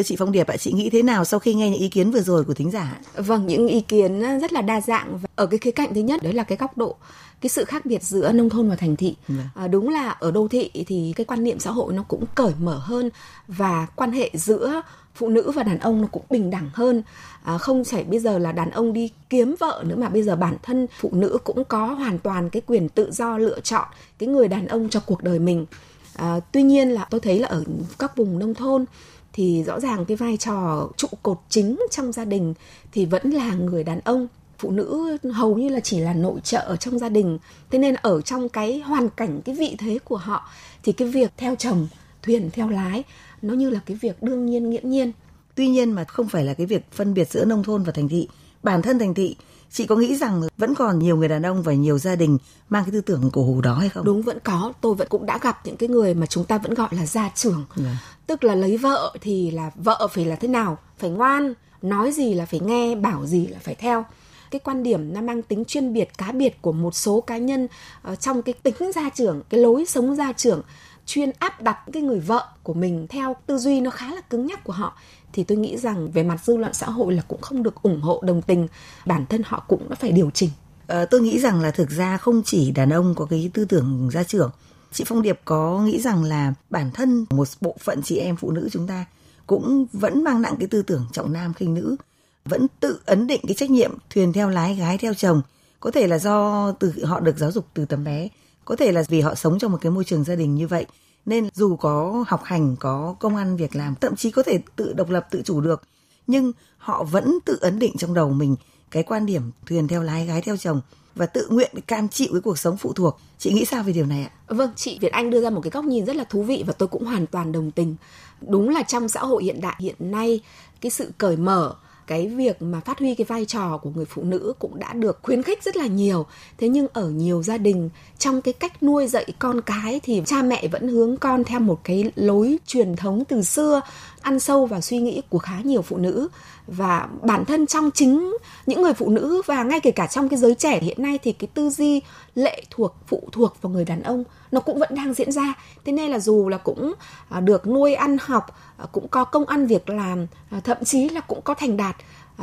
Thưa 0.00 0.04
chị 0.04 0.16
Phong 0.16 0.32
Điệp 0.32 0.46
ạ, 0.46 0.56
chị 0.56 0.72
nghĩ 0.72 0.90
thế 0.90 1.02
nào 1.02 1.24
sau 1.24 1.40
khi 1.40 1.54
nghe 1.54 1.70
những 1.70 1.80
ý 1.80 1.88
kiến 1.88 2.10
vừa 2.10 2.20
rồi 2.20 2.44
của 2.44 2.54
thính 2.54 2.70
giả? 2.70 2.98
Vâng, 3.14 3.46
những 3.46 3.68
ý 3.68 3.80
kiến 3.80 4.20
rất 4.40 4.52
là 4.52 4.62
đa 4.62 4.80
dạng. 4.80 5.20
Ở 5.36 5.46
cái 5.46 5.58
khía 5.58 5.70
cạnh 5.70 5.94
thứ 5.94 6.00
nhất 6.00 6.22
đấy 6.22 6.32
là 6.32 6.42
cái 6.42 6.58
góc 6.58 6.78
độ 6.78 6.96
cái 7.40 7.50
sự 7.50 7.64
khác 7.64 7.86
biệt 7.86 8.02
giữa 8.02 8.32
nông 8.32 8.50
thôn 8.50 8.68
và 8.68 8.76
thành 8.76 8.96
thị 8.96 9.16
vâng. 9.28 9.46
à, 9.54 9.68
đúng 9.68 9.88
là 9.88 10.10
ở 10.10 10.30
đô 10.30 10.48
thị 10.48 10.70
thì 10.86 11.12
cái 11.16 11.24
quan 11.24 11.44
niệm 11.44 11.58
xã 11.58 11.70
hội 11.70 11.92
nó 11.92 12.02
cũng 12.08 12.24
cởi 12.34 12.52
mở 12.60 12.78
hơn 12.78 13.10
và 13.48 13.86
quan 13.96 14.12
hệ 14.12 14.30
giữa 14.34 14.82
phụ 15.14 15.28
nữ 15.28 15.50
và 15.50 15.62
đàn 15.62 15.78
ông 15.78 16.00
nó 16.00 16.08
cũng 16.12 16.22
bình 16.30 16.50
đẳng 16.50 16.70
hơn 16.74 17.02
à, 17.42 17.58
không 17.58 17.84
phải 17.84 18.04
bây 18.04 18.18
giờ 18.18 18.38
là 18.38 18.52
đàn 18.52 18.70
ông 18.70 18.92
đi 18.92 19.10
kiếm 19.30 19.54
vợ 19.60 19.84
nữa 19.86 19.96
mà 19.98 20.08
bây 20.08 20.22
giờ 20.22 20.36
bản 20.36 20.56
thân 20.62 20.86
phụ 21.00 21.10
nữ 21.12 21.38
cũng 21.44 21.64
có 21.64 21.86
hoàn 21.86 22.18
toàn 22.18 22.50
cái 22.50 22.62
quyền 22.66 22.88
tự 22.88 23.10
do 23.12 23.38
lựa 23.38 23.60
chọn 23.60 23.88
cái 24.18 24.28
người 24.28 24.48
đàn 24.48 24.66
ông 24.66 24.88
cho 24.88 25.00
cuộc 25.00 25.22
đời 25.22 25.38
mình 25.38 25.66
à, 26.14 26.40
tuy 26.52 26.62
nhiên 26.62 26.90
là 26.90 27.06
tôi 27.10 27.20
thấy 27.20 27.38
là 27.38 27.48
ở 27.48 27.64
các 27.98 28.16
vùng 28.16 28.38
nông 28.38 28.54
thôn 28.54 28.84
thì 29.32 29.62
rõ 29.62 29.80
ràng 29.80 30.04
cái 30.04 30.16
vai 30.16 30.36
trò 30.36 30.88
trụ 30.96 31.08
cột 31.22 31.38
chính 31.48 31.78
trong 31.90 32.12
gia 32.12 32.24
đình 32.24 32.54
thì 32.92 33.06
vẫn 33.06 33.30
là 33.30 33.54
người 33.54 33.84
đàn 33.84 34.00
ông. 34.00 34.28
Phụ 34.58 34.70
nữ 34.70 35.16
hầu 35.32 35.58
như 35.58 35.68
là 35.68 35.80
chỉ 35.80 36.00
là 36.00 36.14
nội 36.14 36.40
trợ 36.44 36.58
ở 36.58 36.76
trong 36.76 36.98
gia 36.98 37.08
đình. 37.08 37.38
Thế 37.70 37.78
nên 37.78 37.94
ở 37.94 38.20
trong 38.20 38.48
cái 38.48 38.78
hoàn 38.78 39.08
cảnh, 39.10 39.40
cái 39.44 39.54
vị 39.54 39.76
thế 39.78 39.98
của 40.04 40.16
họ 40.16 40.50
thì 40.82 40.92
cái 40.92 41.08
việc 41.08 41.32
theo 41.36 41.54
chồng, 41.54 41.88
thuyền 42.22 42.50
theo 42.52 42.68
lái, 42.68 43.04
nó 43.42 43.54
như 43.54 43.70
là 43.70 43.80
cái 43.86 43.96
việc 44.00 44.22
đương 44.22 44.46
nhiên, 44.46 44.70
nghiễm 44.70 44.90
nhiên. 44.90 45.12
Tuy 45.54 45.68
nhiên 45.68 45.92
mà 45.92 46.04
không 46.04 46.28
phải 46.28 46.44
là 46.44 46.54
cái 46.54 46.66
việc 46.66 46.92
phân 46.92 47.14
biệt 47.14 47.30
giữa 47.30 47.44
nông 47.44 47.62
thôn 47.62 47.82
và 47.82 47.92
thành 47.92 48.08
thị 48.08 48.28
bản 48.62 48.82
thân 48.82 48.98
thành 48.98 49.14
thị 49.14 49.36
chị 49.70 49.86
có 49.86 49.96
nghĩ 49.96 50.16
rằng 50.16 50.42
vẫn 50.58 50.74
còn 50.74 50.98
nhiều 50.98 51.16
người 51.16 51.28
đàn 51.28 51.46
ông 51.46 51.62
và 51.62 51.72
nhiều 51.72 51.98
gia 51.98 52.16
đình 52.16 52.38
mang 52.68 52.84
cái 52.84 52.92
tư 52.92 53.00
tưởng 53.00 53.30
cổ 53.32 53.44
hủ 53.44 53.60
đó 53.60 53.74
hay 53.74 53.88
không? 53.88 54.04
Đúng 54.04 54.22
vẫn 54.22 54.38
có. 54.44 54.72
Tôi 54.80 54.94
vẫn 54.94 55.08
cũng 55.08 55.26
đã 55.26 55.38
gặp 55.42 55.60
những 55.66 55.76
cái 55.76 55.88
người 55.88 56.14
mà 56.14 56.26
chúng 56.26 56.44
ta 56.44 56.58
vẫn 56.58 56.74
gọi 56.74 56.88
là 56.92 57.06
gia 57.06 57.28
trưởng. 57.28 57.64
Yeah. 57.76 57.90
Dạ. 57.90 57.98
tức 58.26 58.44
là 58.44 58.54
lấy 58.54 58.76
vợ 58.76 59.14
thì 59.20 59.50
là 59.50 59.70
vợ 59.74 60.08
phải 60.12 60.24
là 60.24 60.36
thế 60.36 60.48
nào? 60.48 60.78
Phải 60.98 61.10
ngoan 61.10 61.54
nói 61.82 62.12
gì 62.12 62.34
là 62.34 62.46
phải 62.46 62.60
nghe 62.60 62.94
bảo 62.94 63.26
gì 63.26 63.46
là 63.46 63.58
phải 63.62 63.74
theo. 63.74 64.04
Cái 64.50 64.60
quan 64.64 64.82
điểm 64.82 65.14
nó 65.14 65.20
mang 65.20 65.42
tính 65.42 65.64
chuyên 65.64 65.92
biệt 65.92 66.18
cá 66.18 66.32
biệt 66.32 66.62
của 66.62 66.72
một 66.72 66.94
số 66.94 67.20
cá 67.20 67.38
nhân 67.38 67.68
uh, 68.12 68.20
trong 68.20 68.42
cái 68.42 68.54
tính 68.62 68.92
gia 68.94 69.08
trưởng 69.08 69.42
cái 69.50 69.60
lối 69.60 69.84
sống 69.84 70.16
gia 70.16 70.32
trưởng 70.32 70.62
chuyên 71.06 71.30
áp 71.38 71.62
đặt 71.62 71.78
cái 71.92 72.02
người 72.02 72.20
vợ 72.20 72.48
của 72.62 72.74
mình 72.74 73.06
theo 73.08 73.36
tư 73.46 73.58
duy 73.58 73.80
nó 73.80 73.90
khá 73.90 74.14
là 74.14 74.20
cứng 74.20 74.46
nhắc 74.46 74.64
của 74.64 74.72
họ 74.72 74.96
thì 75.32 75.44
tôi 75.44 75.58
nghĩ 75.58 75.76
rằng 75.76 76.10
về 76.10 76.22
mặt 76.22 76.44
dư 76.44 76.56
luận 76.56 76.74
xã 76.74 76.86
hội 76.86 77.14
là 77.14 77.22
cũng 77.28 77.40
không 77.40 77.62
được 77.62 77.82
ủng 77.82 78.00
hộ 78.00 78.22
đồng 78.26 78.42
tình. 78.42 78.68
Bản 79.06 79.26
thân 79.26 79.42
họ 79.44 79.64
cũng 79.68 79.88
đã 79.88 79.96
phải 79.96 80.12
điều 80.12 80.30
chỉnh. 80.30 80.50
À, 80.86 81.04
tôi 81.04 81.20
nghĩ 81.20 81.40
rằng 81.40 81.60
là 81.60 81.70
thực 81.70 81.90
ra 81.90 82.16
không 82.16 82.42
chỉ 82.44 82.70
đàn 82.70 82.90
ông 82.90 83.14
có 83.14 83.24
cái 83.24 83.50
tư 83.54 83.64
tưởng 83.64 84.08
gia 84.12 84.24
trưởng. 84.24 84.50
Chị 84.92 85.04
phong 85.06 85.22
điệp 85.22 85.40
có 85.44 85.82
nghĩ 85.82 86.00
rằng 86.00 86.24
là 86.24 86.54
bản 86.70 86.90
thân 86.90 87.26
một 87.30 87.48
bộ 87.60 87.76
phận 87.80 88.02
chị 88.02 88.16
em 88.16 88.36
phụ 88.36 88.50
nữ 88.50 88.68
chúng 88.72 88.86
ta 88.86 89.04
cũng 89.46 89.86
vẫn 89.92 90.24
mang 90.24 90.42
nặng 90.42 90.54
cái 90.58 90.68
tư 90.68 90.82
tưởng 90.82 91.06
trọng 91.12 91.32
nam 91.32 91.54
khinh 91.54 91.74
nữ 91.74 91.96
vẫn 92.44 92.66
tự 92.80 93.00
ấn 93.06 93.26
định 93.26 93.40
cái 93.46 93.54
trách 93.54 93.70
nhiệm 93.70 93.90
thuyền 94.10 94.32
theo 94.32 94.48
lái 94.48 94.74
gái 94.74 94.98
theo 94.98 95.14
chồng. 95.14 95.42
Có 95.80 95.90
thể 95.90 96.06
là 96.06 96.18
do 96.18 96.72
từ 96.72 97.04
họ 97.04 97.20
được 97.20 97.38
giáo 97.38 97.52
dục 97.52 97.66
từ 97.74 97.84
tầm 97.84 98.04
bé 98.04 98.28
có 98.64 98.76
thể 98.76 98.92
là 98.92 99.02
vì 99.08 99.20
họ 99.20 99.34
sống 99.34 99.58
trong 99.58 99.72
một 99.72 99.78
cái 99.80 99.92
môi 99.92 100.04
trường 100.04 100.24
gia 100.24 100.34
đình 100.34 100.54
như 100.54 100.66
vậy 100.66 100.86
nên 101.26 101.48
dù 101.54 101.76
có 101.76 102.24
học 102.28 102.42
hành, 102.44 102.76
có 102.76 103.14
công 103.20 103.36
ăn, 103.36 103.56
việc 103.56 103.76
làm, 103.76 103.94
thậm 103.94 104.16
chí 104.16 104.30
có 104.30 104.42
thể 104.42 104.58
tự 104.76 104.92
độc 104.92 105.10
lập, 105.10 105.26
tự 105.30 105.42
chủ 105.44 105.60
được, 105.60 105.82
nhưng 106.26 106.52
họ 106.78 107.04
vẫn 107.04 107.38
tự 107.44 107.58
ấn 107.60 107.78
định 107.78 107.96
trong 107.98 108.14
đầu 108.14 108.30
mình 108.30 108.56
cái 108.90 109.02
quan 109.02 109.26
điểm 109.26 109.50
thuyền 109.66 109.88
theo 109.88 110.02
lái, 110.02 110.26
gái 110.26 110.42
theo 110.42 110.56
chồng 110.56 110.80
và 111.14 111.26
tự 111.26 111.48
nguyện 111.50 111.70
cam 111.86 112.08
chịu 112.08 112.28
cái 112.32 112.40
cuộc 112.40 112.58
sống 112.58 112.76
phụ 112.76 112.92
thuộc. 112.92 113.18
Chị 113.38 113.52
nghĩ 113.52 113.64
sao 113.64 113.82
về 113.82 113.92
điều 113.92 114.06
này 114.06 114.22
ạ? 114.22 114.30
Vâng 114.48 114.70
chị 114.76 114.98
việt 115.00 115.12
anh 115.12 115.30
đưa 115.30 115.42
ra 115.42 115.50
một 115.50 115.60
cái 115.60 115.70
góc 115.70 115.84
nhìn 115.84 116.04
rất 116.04 116.16
là 116.16 116.24
thú 116.24 116.42
vị 116.42 116.64
và 116.66 116.72
tôi 116.72 116.88
cũng 116.88 117.04
hoàn 117.04 117.26
toàn 117.26 117.52
đồng 117.52 117.70
tình. 117.70 117.96
Đúng 118.40 118.68
là 118.68 118.82
trong 118.82 119.08
xã 119.08 119.20
hội 119.20 119.44
hiện 119.44 119.60
đại 119.60 119.76
hiện 119.78 119.96
nay, 119.98 120.40
cái 120.80 120.90
sự 120.90 121.12
cởi 121.18 121.36
mở 121.36 121.74
cái 122.10 122.26
việc 122.26 122.62
mà 122.62 122.80
phát 122.80 122.98
huy 122.98 123.14
cái 123.14 123.24
vai 123.24 123.44
trò 123.44 123.78
của 123.82 123.90
người 123.94 124.04
phụ 124.04 124.22
nữ 124.22 124.52
cũng 124.58 124.78
đã 124.78 124.92
được 124.92 125.18
khuyến 125.22 125.42
khích 125.42 125.62
rất 125.62 125.76
là 125.76 125.86
nhiều. 125.86 126.26
Thế 126.58 126.68
nhưng 126.68 126.86
ở 126.92 127.10
nhiều 127.10 127.42
gia 127.42 127.58
đình, 127.58 127.90
trong 128.18 128.42
cái 128.42 128.54
cách 128.54 128.82
nuôi 128.82 129.06
dạy 129.06 129.26
con 129.38 129.60
cái 129.60 130.00
thì 130.02 130.22
cha 130.26 130.42
mẹ 130.42 130.68
vẫn 130.68 130.88
hướng 130.88 131.16
con 131.16 131.44
theo 131.44 131.60
một 131.60 131.80
cái 131.84 132.12
lối 132.14 132.58
truyền 132.66 132.96
thống 132.96 133.24
từ 133.24 133.42
xưa, 133.42 133.80
ăn 134.20 134.40
sâu 134.40 134.66
vào 134.66 134.80
suy 134.80 134.98
nghĩ 134.98 135.22
của 135.28 135.38
khá 135.38 135.60
nhiều 135.64 135.82
phụ 135.82 135.96
nữ. 135.96 136.28
Và 136.66 137.08
bản 137.22 137.44
thân 137.44 137.66
trong 137.66 137.90
chính 137.94 138.36
những 138.66 138.82
người 138.82 138.94
phụ 138.94 139.08
nữ 139.08 139.42
và 139.46 139.62
ngay 139.62 139.80
kể 139.80 139.90
cả 139.90 140.06
trong 140.06 140.28
cái 140.28 140.38
giới 140.38 140.54
trẻ 140.54 140.80
hiện 140.80 141.02
nay 141.02 141.18
thì 141.22 141.32
cái 141.32 141.48
tư 141.54 141.70
duy 141.70 142.00
lệ 142.34 142.62
thuộc, 142.70 142.96
phụ 143.06 143.28
thuộc 143.32 143.62
vào 143.62 143.72
người 143.72 143.84
đàn 143.84 144.02
ông, 144.02 144.24
nó 144.52 144.60
cũng 144.60 144.78
vẫn 144.78 144.94
đang 144.94 145.14
diễn 145.14 145.32
ra. 145.32 145.54
Thế 145.84 145.92
nên 145.92 146.10
là 146.10 146.18
dù 146.18 146.48
là 146.48 146.58
cũng 146.58 146.94
à, 147.28 147.40
được 147.40 147.66
nuôi 147.66 147.94
ăn 147.94 148.16
học 148.20 148.46
à, 148.76 148.86
cũng 148.92 149.08
có 149.08 149.24
công 149.24 149.46
ăn 149.46 149.66
việc 149.66 149.90
làm 149.90 150.26
à, 150.50 150.60
thậm 150.60 150.84
chí 150.84 151.08
là 151.08 151.20
cũng 151.20 151.40
có 151.42 151.54
thành 151.54 151.76
đạt 151.76 151.96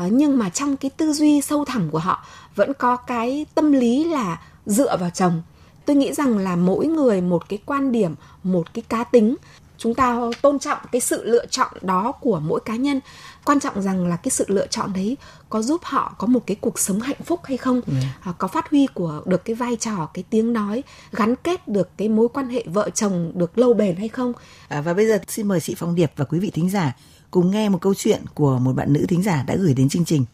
nhưng 0.09 0.37
mà 0.37 0.49
trong 0.49 0.77
cái 0.77 0.91
tư 0.97 1.13
duy 1.13 1.41
sâu 1.41 1.65
thẳm 1.65 1.89
của 1.91 1.97
họ 1.97 2.25
vẫn 2.55 2.73
có 2.73 2.95
cái 2.95 3.45
tâm 3.55 3.71
lý 3.71 4.03
là 4.03 4.41
dựa 4.65 4.97
vào 4.97 5.09
chồng. 5.09 5.41
Tôi 5.85 5.95
nghĩ 5.95 6.13
rằng 6.13 6.37
là 6.37 6.55
mỗi 6.55 6.87
người 6.87 7.21
một 7.21 7.49
cái 7.49 7.59
quan 7.65 7.91
điểm, 7.91 8.15
một 8.43 8.73
cái 8.73 8.83
cá 8.89 9.03
tính 9.03 9.35
chúng 9.77 9.93
ta 9.93 10.19
tôn 10.41 10.59
trọng 10.59 10.77
cái 10.91 11.01
sự 11.01 11.23
lựa 11.23 11.45
chọn 11.45 11.71
đó 11.81 12.11
của 12.11 12.39
mỗi 12.39 12.59
cá 12.65 12.75
nhân. 12.75 12.99
Quan 13.45 13.59
trọng 13.59 13.81
rằng 13.81 14.07
là 14.07 14.15
cái 14.15 14.31
sự 14.31 14.45
lựa 14.47 14.67
chọn 14.67 14.93
đấy 14.93 15.17
có 15.49 15.61
giúp 15.61 15.81
họ 15.83 16.15
có 16.17 16.27
một 16.27 16.43
cái 16.45 16.57
cuộc 16.61 16.79
sống 16.79 16.99
hạnh 16.99 17.23
phúc 17.25 17.39
hay 17.43 17.57
không? 17.57 17.81
Ừ. 17.87 17.93
có 18.37 18.47
phát 18.47 18.69
huy 18.69 18.87
của 18.93 19.21
được 19.25 19.45
cái 19.45 19.55
vai 19.55 19.75
trò 19.75 20.09
cái 20.13 20.23
tiếng 20.29 20.53
nói 20.53 20.83
gắn 21.11 21.35
kết 21.35 21.67
được 21.67 21.89
cái 21.97 22.09
mối 22.09 22.27
quan 22.33 22.49
hệ 22.49 22.63
vợ 22.65 22.89
chồng 22.89 23.31
được 23.35 23.57
lâu 23.57 23.73
bền 23.73 23.95
hay 23.95 24.07
không? 24.07 24.33
À, 24.67 24.81
và 24.81 24.93
bây 24.93 25.07
giờ 25.07 25.19
xin 25.27 25.47
mời 25.47 25.59
chị 25.59 25.75
phong 25.77 25.95
điệp 25.95 26.11
và 26.15 26.25
quý 26.25 26.39
vị 26.39 26.51
thính 26.53 26.69
giả 26.69 26.93
cùng 27.31 27.51
nghe 27.51 27.69
một 27.69 27.81
câu 27.81 27.93
chuyện 27.93 28.21
của 28.33 28.59
một 28.59 28.73
bạn 28.73 28.93
nữ 28.93 29.05
thính 29.07 29.23
giả 29.23 29.43
đã 29.47 29.55
gửi 29.55 29.73
đến 29.73 29.89
chương 29.89 30.05
trình 30.05 30.25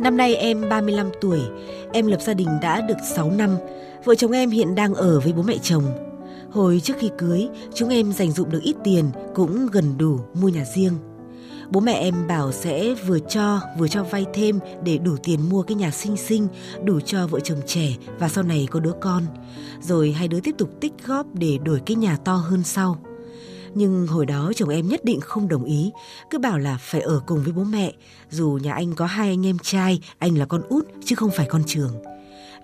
Năm 0.00 0.16
nay 0.16 0.34
em 0.34 0.68
35 0.68 1.10
tuổi, 1.20 1.40
em 1.92 2.06
lập 2.06 2.20
gia 2.20 2.34
đình 2.34 2.48
đã 2.62 2.80
được 2.80 2.94
6 3.16 3.30
năm. 3.30 3.50
Vợ 4.04 4.14
chồng 4.14 4.32
em 4.32 4.50
hiện 4.50 4.74
đang 4.74 4.94
ở 4.94 5.20
với 5.20 5.32
bố 5.32 5.42
mẹ 5.42 5.56
chồng. 5.62 5.84
Hồi 6.50 6.80
trước 6.84 6.94
khi 6.98 7.10
cưới, 7.18 7.48
chúng 7.74 7.88
em 7.88 8.12
dành 8.12 8.30
dụm 8.30 8.50
được 8.50 8.62
ít 8.62 8.76
tiền 8.84 9.04
cũng 9.34 9.66
gần 9.72 9.98
đủ 9.98 10.20
mua 10.34 10.48
nhà 10.48 10.64
riêng. 10.74 10.92
Bố 11.70 11.80
mẹ 11.80 11.92
em 11.92 12.14
bảo 12.28 12.52
sẽ 12.52 12.94
vừa 13.06 13.18
cho 13.18 13.60
vừa 13.78 13.88
cho 13.88 14.04
vay 14.04 14.26
thêm 14.34 14.58
để 14.84 14.98
đủ 14.98 15.16
tiền 15.22 15.48
mua 15.48 15.62
cái 15.62 15.74
nhà 15.74 15.90
xinh 15.90 16.16
xinh, 16.16 16.48
đủ 16.84 17.00
cho 17.00 17.26
vợ 17.26 17.40
chồng 17.40 17.60
trẻ 17.66 17.96
và 18.18 18.28
sau 18.28 18.44
này 18.44 18.68
có 18.70 18.80
đứa 18.80 18.94
con. 19.00 19.22
Rồi 19.80 20.12
hai 20.12 20.28
đứa 20.28 20.40
tiếp 20.40 20.54
tục 20.58 20.70
tích 20.80 20.92
góp 21.06 21.26
để 21.34 21.58
đổi 21.64 21.80
cái 21.86 21.94
nhà 21.94 22.16
to 22.24 22.34
hơn 22.34 22.62
sau. 22.62 22.98
Nhưng 23.74 24.06
hồi 24.06 24.26
đó 24.26 24.52
chồng 24.56 24.68
em 24.68 24.88
nhất 24.88 25.04
định 25.04 25.20
không 25.20 25.48
đồng 25.48 25.64
ý, 25.64 25.92
cứ 26.30 26.38
bảo 26.38 26.58
là 26.58 26.78
phải 26.80 27.00
ở 27.00 27.20
cùng 27.26 27.42
với 27.42 27.52
bố 27.52 27.64
mẹ, 27.64 27.92
dù 28.30 28.58
nhà 28.62 28.72
anh 28.72 28.94
có 28.94 29.06
hai 29.06 29.28
anh 29.28 29.46
em 29.46 29.58
trai, 29.58 30.00
anh 30.18 30.38
là 30.38 30.46
con 30.46 30.62
út 30.68 30.86
chứ 31.04 31.14
không 31.16 31.30
phải 31.30 31.46
con 31.50 31.62
trường 31.66 31.92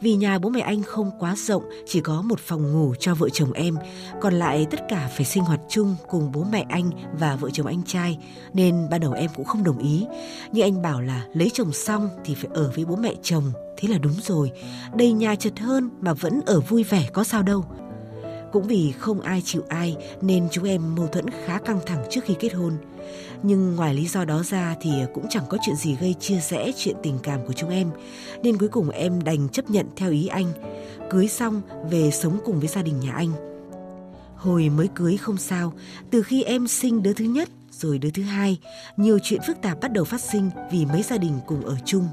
vì 0.01 0.15
nhà 0.15 0.39
bố 0.39 0.49
mẹ 0.49 0.61
anh 0.61 0.83
không 0.83 1.11
quá 1.19 1.35
rộng, 1.37 1.63
chỉ 1.87 2.01
có 2.01 2.23
một 2.23 2.41
phòng 2.41 2.73
ngủ 2.73 2.95
cho 3.01 3.15
vợ 3.15 3.29
chồng 3.29 3.53
em, 3.53 3.77
còn 4.21 4.35
lại 4.35 4.67
tất 4.71 4.81
cả 4.89 5.11
phải 5.17 5.27
sinh 5.27 5.45
hoạt 5.45 5.61
chung 5.69 5.97
cùng 6.09 6.33
bố 6.33 6.45
mẹ 6.53 6.67
anh 6.69 6.91
và 7.19 7.37
vợ 7.37 7.51
chồng 7.53 7.67
anh 7.67 7.83
trai, 7.83 8.19
nên 8.55 8.89
ban 8.91 9.01
đầu 9.01 9.13
em 9.13 9.31
cũng 9.37 9.45
không 9.45 9.65
đồng 9.65 9.79
ý. 9.79 10.07
Nhưng 10.53 10.65
anh 10.65 10.83
bảo 10.83 11.01
là 11.01 11.27
lấy 11.33 11.51
chồng 11.55 11.73
xong 11.73 12.09
thì 12.25 12.35
phải 12.35 12.51
ở 12.55 12.73
với 12.75 12.85
bố 12.85 12.97
mẹ 12.97 13.15
chồng, 13.23 13.53
thế 13.77 13.89
là 13.89 13.99
đúng 13.99 14.15
rồi. 14.23 14.51
Đầy 14.95 15.13
nhà 15.13 15.35
chật 15.35 15.59
hơn 15.59 15.91
mà 16.01 16.13
vẫn 16.13 16.41
ở 16.47 16.61
vui 16.61 16.83
vẻ 16.83 17.09
có 17.13 17.25
sao 17.25 17.43
đâu. 17.43 17.65
Cũng 18.53 18.67
vì 18.67 18.93
không 18.99 19.21
ai 19.21 19.43
chịu 19.45 19.63
ai 19.69 19.97
nên 20.21 20.49
chúng 20.51 20.65
em 20.65 20.95
mâu 20.95 21.07
thuẫn 21.07 21.25
khá 21.45 21.59
căng 21.59 21.81
thẳng 21.87 22.05
trước 22.11 22.21
khi 22.25 22.35
kết 22.41 22.55
hôn. 22.55 22.73
Nhưng 23.43 23.77
ngoài 23.77 23.95
lý 23.95 24.07
do 24.07 24.25
đó 24.25 24.43
ra 24.43 24.77
thì 24.81 24.91
cũng 25.15 25.27
chẳng 25.31 25.45
có 25.49 25.59
chuyện 25.63 25.77
gì 25.77 25.97
gây 26.01 26.15
chia 26.21 26.41
rẽ 26.41 26.73
chuyện 26.77 26.97
tình 27.03 27.19
cảm 27.23 27.47
của 27.47 27.53
chúng 27.53 27.71
em. 27.71 27.91
Nên 28.43 28.59
cuối 28.59 28.69
cùng 28.69 28.91
em 28.91 29.23
đành 29.23 29.49
chấp 29.49 29.71
nhận 29.71 29.87
theo 29.97 30.11
ý 30.11 30.27
anh. 30.27 30.53
Cưới 31.11 31.29
xong 31.29 31.63
về 31.91 32.11
sống 32.11 32.39
cùng 32.45 32.59
với 32.59 32.69
gia 32.69 32.83
đình 32.83 33.01
nhà 33.01 33.13
anh. 33.13 33.33
Hồi 34.37 34.69
mới 34.69 34.89
cưới 34.95 35.17
không 35.17 35.37
sao, 35.37 35.73
từ 36.11 36.23
khi 36.23 36.43
em 36.43 36.67
sinh 36.67 37.03
đứa 37.03 37.13
thứ 37.13 37.25
nhất 37.25 37.49
rồi 37.71 37.99
đứa 37.99 38.11
thứ 38.11 38.23
hai, 38.23 38.59
nhiều 38.97 39.19
chuyện 39.23 39.41
phức 39.47 39.63
tạp 39.63 39.81
bắt 39.81 39.93
đầu 39.93 40.05
phát 40.05 40.21
sinh 40.21 40.51
vì 40.73 40.87
mấy 40.87 41.03
gia 41.03 41.19
đình 41.19 41.39
cùng 41.47 41.65
ở 41.65 41.77
chung. 41.85 42.09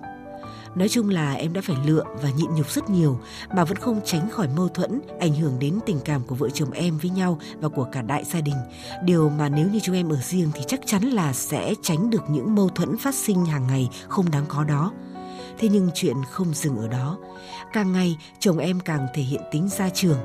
Nói 0.75 0.89
chung 0.89 1.09
là 1.09 1.33
em 1.33 1.53
đã 1.53 1.61
phải 1.61 1.75
lựa 1.85 2.03
và 2.21 2.29
nhịn 2.29 2.55
nhục 2.55 2.71
rất 2.71 2.89
nhiều 2.89 3.19
mà 3.55 3.65
vẫn 3.65 3.77
không 3.77 4.01
tránh 4.05 4.29
khỏi 4.29 4.47
mâu 4.55 4.69
thuẫn, 4.69 5.01
ảnh 5.19 5.35
hưởng 5.35 5.59
đến 5.59 5.79
tình 5.85 5.99
cảm 6.05 6.21
của 6.27 6.35
vợ 6.35 6.49
chồng 6.49 6.71
em 6.71 6.97
với 6.97 7.11
nhau 7.11 7.39
và 7.59 7.69
của 7.69 7.87
cả 7.91 8.01
đại 8.01 8.23
gia 8.23 8.41
đình. 8.41 8.55
Điều 9.03 9.29
mà 9.29 9.49
nếu 9.49 9.67
như 9.67 9.79
chúng 9.79 9.95
em 9.95 10.09
ở 10.09 10.15
riêng 10.15 10.51
thì 10.53 10.61
chắc 10.67 10.79
chắn 10.85 11.03
là 11.03 11.33
sẽ 11.33 11.73
tránh 11.81 12.09
được 12.09 12.23
những 12.29 12.55
mâu 12.55 12.69
thuẫn 12.69 12.97
phát 12.97 13.15
sinh 13.15 13.45
hàng 13.45 13.67
ngày 13.67 13.89
không 14.07 14.31
đáng 14.31 14.45
có 14.47 14.63
đó. 14.63 14.91
Thế 15.59 15.69
nhưng 15.71 15.89
chuyện 15.93 16.15
không 16.31 16.53
dừng 16.53 16.77
ở 16.77 16.87
đó. 16.87 17.17
Càng 17.73 17.93
ngày 17.93 18.17
chồng 18.39 18.57
em 18.57 18.79
càng 18.79 19.07
thể 19.13 19.21
hiện 19.21 19.41
tính 19.51 19.69
gia 19.69 19.89
trưởng. 19.89 20.17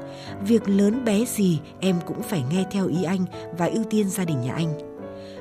Việc 0.43 0.69
lớn 0.69 1.05
bé 1.05 1.25
gì 1.25 1.61
em 1.81 1.97
cũng 2.07 2.23
phải 2.23 2.43
nghe 2.51 2.65
theo 2.71 2.87
ý 2.87 3.03
anh 3.03 3.25
và 3.59 3.67
ưu 3.67 3.85
tiên 3.91 4.09
gia 4.09 4.25
đình 4.25 4.41
nhà 4.41 4.55
anh 4.55 4.88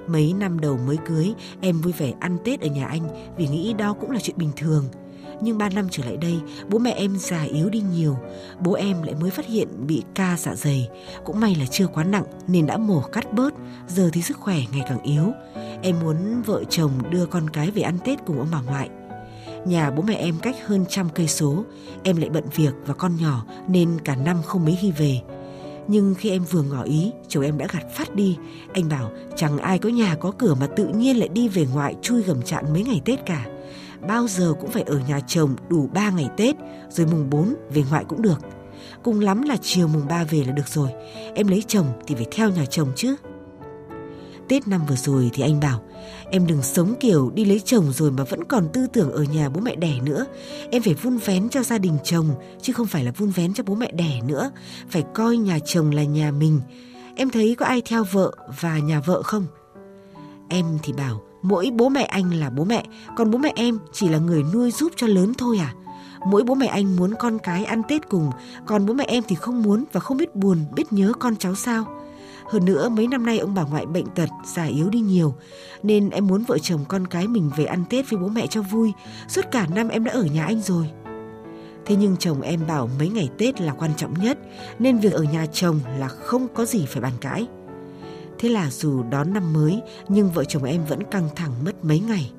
Mấy 0.08 0.34
năm 0.34 0.60
đầu 0.60 0.78
mới 0.88 0.98
cưới, 1.06 1.34
em 1.62 1.82
vui 1.82 1.94
vẻ 1.94 2.14
ăn 2.20 2.38
Tết 2.44 2.62
ở 2.62 2.68
nhà 2.68 2.86
anh 2.88 3.34
vì 3.38 3.48
nghĩ 3.48 3.74
đó 3.74 3.94
cũng 3.94 4.12
là 4.12 4.20
chuyện 4.20 4.38
bình 4.38 4.52
thường. 4.56 4.86
Nhưng 5.42 5.58
ba 5.58 5.70
năm 5.70 5.88
trở 5.92 6.04
lại 6.06 6.18
đây, 6.18 6.36
bố 6.70 6.80
mẹ 6.80 6.92
em 6.92 7.18
già 7.18 7.42
yếu 7.42 7.70
đi 7.70 7.82
nhiều. 7.96 8.18
Bố 8.60 8.74
em 8.74 9.04
lại 9.04 9.16
mới 9.22 9.30
phát 9.30 9.46
hiện 9.46 9.68
bị 9.88 10.04
ca 10.16 10.38
dạ 10.38 10.56
dày. 10.56 10.90
Cũng 11.26 11.40
may 11.40 11.56
là 11.56 11.66
chưa 11.66 11.88
quá 11.88 12.04
nặng 12.04 12.24
nên 12.48 12.66
đã 12.66 12.78
mổ 12.78 13.02
cắt 13.02 13.34
bớt. 13.34 13.54
Giờ 13.88 14.10
thì 14.14 14.22
sức 14.22 14.38
khỏe 14.38 14.58
ngày 14.72 14.82
càng 14.90 15.04
yếu. 15.04 15.32
Em 15.82 16.00
muốn 16.00 16.42
vợ 16.42 16.64
chồng 16.70 16.92
đưa 17.10 17.26
con 17.26 17.50
cái 17.50 17.72
về 17.72 17.82
ăn 17.82 17.98
Tết 18.06 18.20
cùng 18.26 18.40
ông 18.40 18.48
bà 18.52 18.62
ngoại. 18.62 18.90
Nhà 19.66 19.92
bố 19.92 20.02
mẹ 20.02 20.16
em 20.16 20.36
cách 20.42 20.56
hơn 20.66 20.86
trăm 20.90 21.10
cây 21.10 21.28
số. 21.28 21.64
Em 22.04 22.18
lại 22.18 22.30
bận 22.30 22.44
việc 22.56 22.74
và 22.86 22.94
con 22.94 23.16
nhỏ 23.16 23.46
nên 23.68 24.00
cả 24.04 24.16
năm 24.16 24.38
không 24.44 24.66
mấy 24.66 24.78
khi 24.82 24.92
về. 24.92 25.22
Nhưng 25.88 26.16
khi 26.16 26.30
em 26.30 26.44
vừa 26.44 26.62
ngỏ 26.62 26.84
ý, 26.84 27.12
chồng 27.28 27.44
em 27.44 27.58
đã 27.58 27.68
gạt 27.74 27.84
phát 27.94 28.16
đi. 28.16 28.38
Anh 28.74 28.90
bảo 28.90 29.12
chẳng 29.36 29.58
ai 29.58 29.80
có 29.80 29.90
nhà 29.90 30.16
có 30.16 30.32
cửa 30.38 30.56
mà 30.60 30.68
tự 30.68 30.88
nhiên 30.88 31.20
lại 31.20 31.30
đi 31.30 31.48
về 31.48 31.68
ngoại 31.74 31.96
chui 32.02 32.24
gầm 32.24 32.42
chạn 32.42 32.74
mấy 32.74 32.84
ngày 32.84 33.02
Tết 33.06 33.26
cả. 33.26 33.46
Bao 34.08 34.28
giờ 34.28 34.54
cũng 34.62 34.70
phải 34.70 34.84
ở 34.84 35.00
nhà 35.08 35.20
chồng 35.28 35.56
đủ 35.70 35.90
3 35.94 36.10
ngày 36.10 36.30
Tết, 36.38 36.56
rồi 36.90 37.08
mùng 37.08 37.30
4 37.30 37.56
về 37.70 37.84
ngoại 37.90 38.06
cũng 38.08 38.22
được. 38.22 38.40
Cùng 39.04 39.20
lắm 39.20 39.42
là 39.42 39.58
chiều 39.62 39.88
mùng 39.88 40.08
3 40.08 40.24
về 40.24 40.44
là 40.44 40.52
được 40.52 40.68
rồi. 40.68 40.90
Em 41.36 41.48
lấy 41.48 41.64
chồng 41.68 41.86
thì 42.08 42.16
phải 42.16 42.26
theo 42.32 42.50
nhà 42.50 42.66
chồng 42.66 42.92
chứ. 42.96 43.16
Tết 44.50 44.68
năm 44.68 44.82
vừa 44.88 44.96
rồi 44.96 45.30
thì 45.34 45.44
anh 45.44 45.60
bảo 45.60 45.82
Em 46.32 46.48
đừng 46.48 46.62
sống 46.62 46.94
kiểu 47.00 47.32
đi 47.34 47.46
lấy 47.46 47.62
chồng 47.66 47.92
rồi 47.94 48.12
mà 48.12 48.24
vẫn 48.24 48.44
còn 48.44 48.68
tư 48.74 48.88
tưởng 48.94 49.12
ở 49.12 49.24
nhà 49.24 49.50
bố 49.50 49.62
mẹ 49.62 49.76
đẻ 49.76 50.00
nữa. 50.02 50.26
Em 50.72 50.82
phải 50.82 50.94
vun 50.94 51.18
vén 51.18 51.50
cho 51.50 51.64
gia 51.64 51.78
đình 51.78 51.98
chồng, 52.04 52.30
chứ 52.62 52.74
không 52.74 52.88
phải 52.88 53.04
là 53.04 53.12
vun 53.12 53.30
vén 53.30 53.54
cho 53.54 53.64
bố 53.64 53.76
mẹ 53.76 53.92
đẻ 53.92 54.22
nữa. 54.28 54.52
Phải 54.90 55.04
coi 55.14 55.38
nhà 55.38 55.60
chồng 55.60 55.92
là 55.92 56.04
nhà 56.04 56.32
mình. 56.32 56.62
Em 57.16 57.30
thấy 57.30 57.56
có 57.56 57.66
ai 57.66 57.82
theo 57.86 58.04
vợ 58.04 58.32
và 58.62 58.80
nhà 58.80 59.00
vợ 59.00 59.22
không? 59.24 59.46
Em 60.50 60.66
thì 60.84 60.94
bảo 60.94 61.22
mỗi 61.42 61.70
bố 61.74 61.90
mẹ 61.90 62.04
anh 62.04 62.34
là 62.34 62.50
bố 62.50 62.64
mẹ, 62.64 62.86
còn 63.16 63.32
bố 63.32 63.38
mẹ 63.38 63.54
em 63.56 63.80
chỉ 63.94 64.10
là 64.10 64.18
người 64.18 64.44
nuôi 64.54 64.72
giúp 64.72 64.92
cho 64.96 65.08
lớn 65.08 65.34
thôi 65.38 65.58
à. 65.58 65.74
Mỗi 66.26 66.44
bố 66.44 66.56
mẹ 66.56 66.68
anh 66.68 66.96
muốn 66.96 67.14
con 67.20 67.38
cái 67.40 67.66
ăn 67.66 67.82
Tết 67.88 68.10
cùng, 68.10 68.32
còn 68.66 68.86
bố 68.86 68.94
mẹ 68.94 69.06
em 69.08 69.24
thì 69.28 69.36
không 69.36 69.62
muốn 69.62 69.84
và 69.92 70.00
không 70.00 70.18
biết 70.18 70.36
buồn, 70.36 70.58
biết 70.76 70.94
nhớ 70.94 71.14
con 71.20 71.36
cháu 71.36 71.56
sao 71.56 71.86
hơn 72.50 72.66
nữa 72.66 72.90
mấy 72.90 73.08
năm 73.08 73.26
nay 73.26 73.40
ông 73.40 73.54
bà 73.54 73.64
ngoại 73.64 73.86
bệnh 73.86 74.06
tật, 74.06 74.30
già 74.56 74.64
yếu 74.64 74.90
đi 74.90 75.00
nhiều 75.00 75.36
nên 75.84 76.10
em 76.10 76.28
muốn 76.28 76.44
vợ 76.44 76.58
chồng 76.58 76.86
con 76.88 77.08
cái 77.08 77.28
mình 77.28 77.52
về 77.58 77.66
ăn 77.66 77.84
Tết 77.90 78.10
với 78.10 78.20
bố 78.20 78.28
mẹ 78.28 78.48
cho 78.48 78.62
vui. 78.62 78.94
Suốt 79.28 79.46
cả 79.52 79.68
năm 79.76 79.88
em 79.88 80.04
đã 80.04 80.12
ở 80.12 80.24
nhà 80.24 80.46
anh 80.46 80.62
rồi. 80.62 80.90
Thế 81.86 81.96
nhưng 81.96 82.18
chồng 82.18 82.42
em 82.42 82.68
bảo 82.68 82.90
mấy 83.00 83.10
ngày 83.10 83.30
Tết 83.38 83.62
là 83.62 83.74
quan 83.74 83.92
trọng 83.98 84.14
nhất 84.14 84.38
nên 84.80 84.98
việc 84.98 85.14
ở 85.14 85.24
nhà 85.24 85.46
chồng 85.46 85.80
là 85.98 86.08
không 86.08 86.48
có 86.54 86.66
gì 86.66 86.86
phải 86.86 87.02
bàn 87.02 87.14
cãi. 87.22 87.48
Thế 88.40 88.50
là 88.50 88.72
dù 88.72 89.04
đón 89.04 89.34
năm 89.34 89.54
mới 89.54 89.82
nhưng 90.08 90.32
vợ 90.32 90.44
chồng 90.44 90.64
em 90.64 90.86
vẫn 90.86 91.04
căng 91.12 91.30
thẳng 91.36 91.52
mất 91.66 91.86
mấy 91.86 92.00
ngày. 92.00 92.32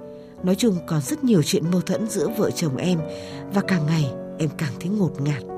Nói 0.43 0.55
chung 0.55 0.77
còn 0.87 1.01
rất 1.01 1.25
nhiều 1.25 1.43
chuyện 1.43 1.71
mâu 1.71 1.81
thuẫn 1.81 2.09
giữa 2.09 2.29
vợ 2.29 2.51
chồng 2.51 2.77
em 2.77 2.99
và 3.55 3.63
càng 3.69 3.87
ngày 3.87 4.11
em 4.39 4.49
càng 4.59 4.73
thấy 4.81 4.89
ngột 4.89 5.21
ngạt. 5.21 5.58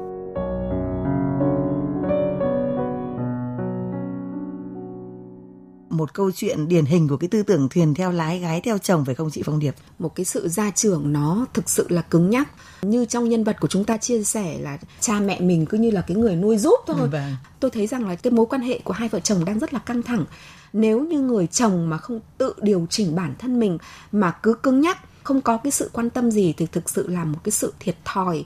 Một 6.00 6.14
câu 6.14 6.30
chuyện 6.30 6.68
điển 6.68 6.84
hình 6.84 7.08
của 7.08 7.16
cái 7.16 7.28
tư 7.28 7.42
tưởng 7.42 7.68
thuyền 7.68 7.94
theo 7.94 8.12
lái 8.12 8.38
gái 8.38 8.60
theo 8.60 8.78
chồng 8.78 9.04
phải 9.04 9.14
không 9.14 9.30
chị 9.30 9.42
Phong 9.44 9.58
Điệp? 9.58 9.74
Một 9.98 10.14
cái 10.14 10.24
sự 10.24 10.48
gia 10.48 10.70
trưởng 10.70 11.12
nó 11.12 11.46
thực 11.54 11.70
sự 11.70 11.86
là 11.88 12.02
cứng 12.02 12.30
nhắc. 12.30 12.48
Như 12.82 13.04
trong 13.04 13.28
nhân 13.28 13.44
vật 13.44 13.56
của 13.60 13.68
chúng 13.68 13.84
ta 13.84 13.96
chia 13.96 14.24
sẻ 14.24 14.58
là 14.60 14.78
cha 15.00 15.20
mẹ 15.20 15.40
mình 15.40 15.66
cứ 15.66 15.78
như 15.78 15.90
là 15.90 16.00
cái 16.00 16.16
người 16.16 16.36
nuôi 16.36 16.58
giúp 16.58 16.80
thôi. 16.86 17.08
Vâng. 17.08 17.36
Tôi 17.60 17.70
thấy 17.70 17.86
rằng 17.86 18.08
là 18.08 18.14
cái 18.14 18.30
mối 18.30 18.46
quan 18.46 18.62
hệ 18.62 18.78
của 18.84 18.92
hai 18.92 19.08
vợ 19.08 19.20
chồng 19.20 19.44
đang 19.44 19.58
rất 19.58 19.74
là 19.74 19.78
căng 19.78 20.02
thẳng. 20.02 20.24
Nếu 20.72 21.00
như 21.04 21.20
người 21.20 21.46
chồng 21.46 21.90
mà 21.90 21.98
không 21.98 22.20
tự 22.38 22.54
điều 22.62 22.86
chỉnh 22.90 23.16
bản 23.16 23.34
thân 23.38 23.60
mình 23.60 23.78
mà 24.12 24.30
cứ 24.30 24.54
cứng 24.54 24.80
nhắc 24.80 24.98
không 25.22 25.40
có 25.40 25.56
cái 25.56 25.70
sự 25.70 25.90
quan 25.92 26.10
tâm 26.10 26.30
gì 26.30 26.54
thì 26.56 26.66
thực 26.72 26.90
sự 26.90 27.08
là 27.08 27.24
một 27.24 27.38
cái 27.44 27.52
sự 27.52 27.72
thiệt 27.80 27.96
thòi 28.04 28.44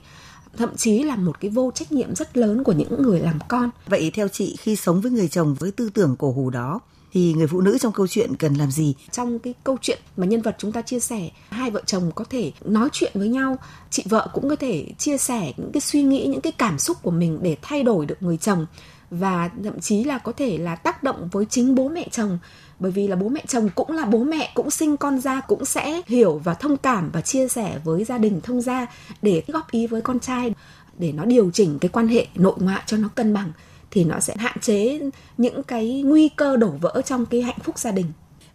thậm 0.57 0.75
chí 0.77 1.03
là 1.03 1.15
một 1.15 1.39
cái 1.39 1.51
vô 1.51 1.71
trách 1.75 1.91
nhiệm 1.91 2.15
rất 2.15 2.37
lớn 2.37 2.63
của 2.63 2.71
những 2.71 3.03
người 3.03 3.19
làm 3.19 3.39
con. 3.47 3.69
Vậy 3.87 4.11
theo 4.13 4.27
chị 4.27 4.55
khi 4.59 4.75
sống 4.75 5.01
với 5.01 5.11
người 5.11 5.27
chồng 5.27 5.55
với 5.59 5.71
tư 5.71 5.89
tưởng 5.93 6.15
cổ 6.19 6.31
hủ 6.31 6.49
đó 6.49 6.79
thì 7.15 7.33
người 7.33 7.47
phụ 7.47 7.61
nữ 7.61 7.77
trong 7.77 7.93
câu 7.93 8.07
chuyện 8.07 8.35
cần 8.35 8.53
làm 8.53 8.71
gì? 8.71 8.95
Trong 9.11 9.39
cái 9.39 9.53
câu 9.63 9.77
chuyện 9.81 9.99
mà 10.17 10.25
nhân 10.25 10.41
vật 10.41 10.55
chúng 10.57 10.71
ta 10.71 10.81
chia 10.81 10.99
sẻ, 10.99 11.29
hai 11.49 11.71
vợ 11.71 11.81
chồng 11.85 12.11
có 12.15 12.25
thể 12.29 12.51
nói 12.65 12.89
chuyện 12.91 13.11
với 13.15 13.27
nhau, 13.27 13.57
chị 13.89 14.03
vợ 14.09 14.27
cũng 14.33 14.49
có 14.49 14.55
thể 14.55 14.85
chia 14.97 15.17
sẻ 15.17 15.53
những 15.57 15.71
cái 15.71 15.81
suy 15.81 16.03
nghĩ, 16.03 16.27
những 16.27 16.41
cái 16.41 16.51
cảm 16.51 16.79
xúc 16.79 16.97
của 17.01 17.11
mình 17.11 17.39
để 17.41 17.57
thay 17.61 17.83
đổi 17.83 18.05
được 18.05 18.15
người 18.19 18.37
chồng 18.37 18.65
và 19.09 19.49
thậm 19.63 19.79
chí 19.79 20.03
là 20.03 20.17
có 20.17 20.31
thể 20.31 20.57
là 20.57 20.75
tác 20.75 21.03
động 21.03 21.29
với 21.31 21.45
chính 21.45 21.75
bố 21.75 21.89
mẹ 21.89 22.07
chồng 22.11 22.39
bởi 22.79 22.91
vì 22.91 23.07
là 23.07 23.15
bố 23.15 23.29
mẹ 23.29 23.43
chồng 23.47 23.69
cũng 23.75 23.91
là 23.91 24.05
bố 24.05 24.23
mẹ 24.23 24.51
cũng 24.53 24.71
sinh 24.71 24.97
con 24.97 25.19
ra 25.19 25.41
cũng 25.41 25.65
sẽ 25.65 26.01
hiểu 26.07 26.41
và 26.43 26.53
thông 26.53 26.77
cảm 26.77 27.11
và 27.13 27.21
chia 27.21 27.47
sẻ 27.47 27.79
với 27.83 28.03
gia 28.03 28.17
đình 28.17 28.41
thông 28.41 28.61
gia 28.61 28.87
để 29.21 29.43
góp 29.47 29.71
ý 29.71 29.87
với 29.87 30.01
con 30.01 30.19
trai 30.19 30.53
để 30.97 31.11
nó 31.11 31.25
điều 31.25 31.51
chỉnh 31.53 31.79
cái 31.79 31.89
quan 31.89 32.07
hệ 32.07 32.27
nội 32.35 32.55
ngoại 32.59 32.83
cho 32.85 32.97
nó 32.97 33.07
cân 33.15 33.33
bằng 33.33 33.51
thì 33.91 34.03
nó 34.03 34.19
sẽ 34.19 34.35
hạn 34.37 34.57
chế 34.61 34.99
những 35.37 35.63
cái 35.63 36.01
nguy 36.05 36.29
cơ 36.29 36.57
đổ 36.57 36.69
vỡ 36.69 37.01
trong 37.05 37.25
cái 37.25 37.41
hạnh 37.41 37.59
phúc 37.63 37.79
gia 37.79 37.91
đình. 37.91 38.05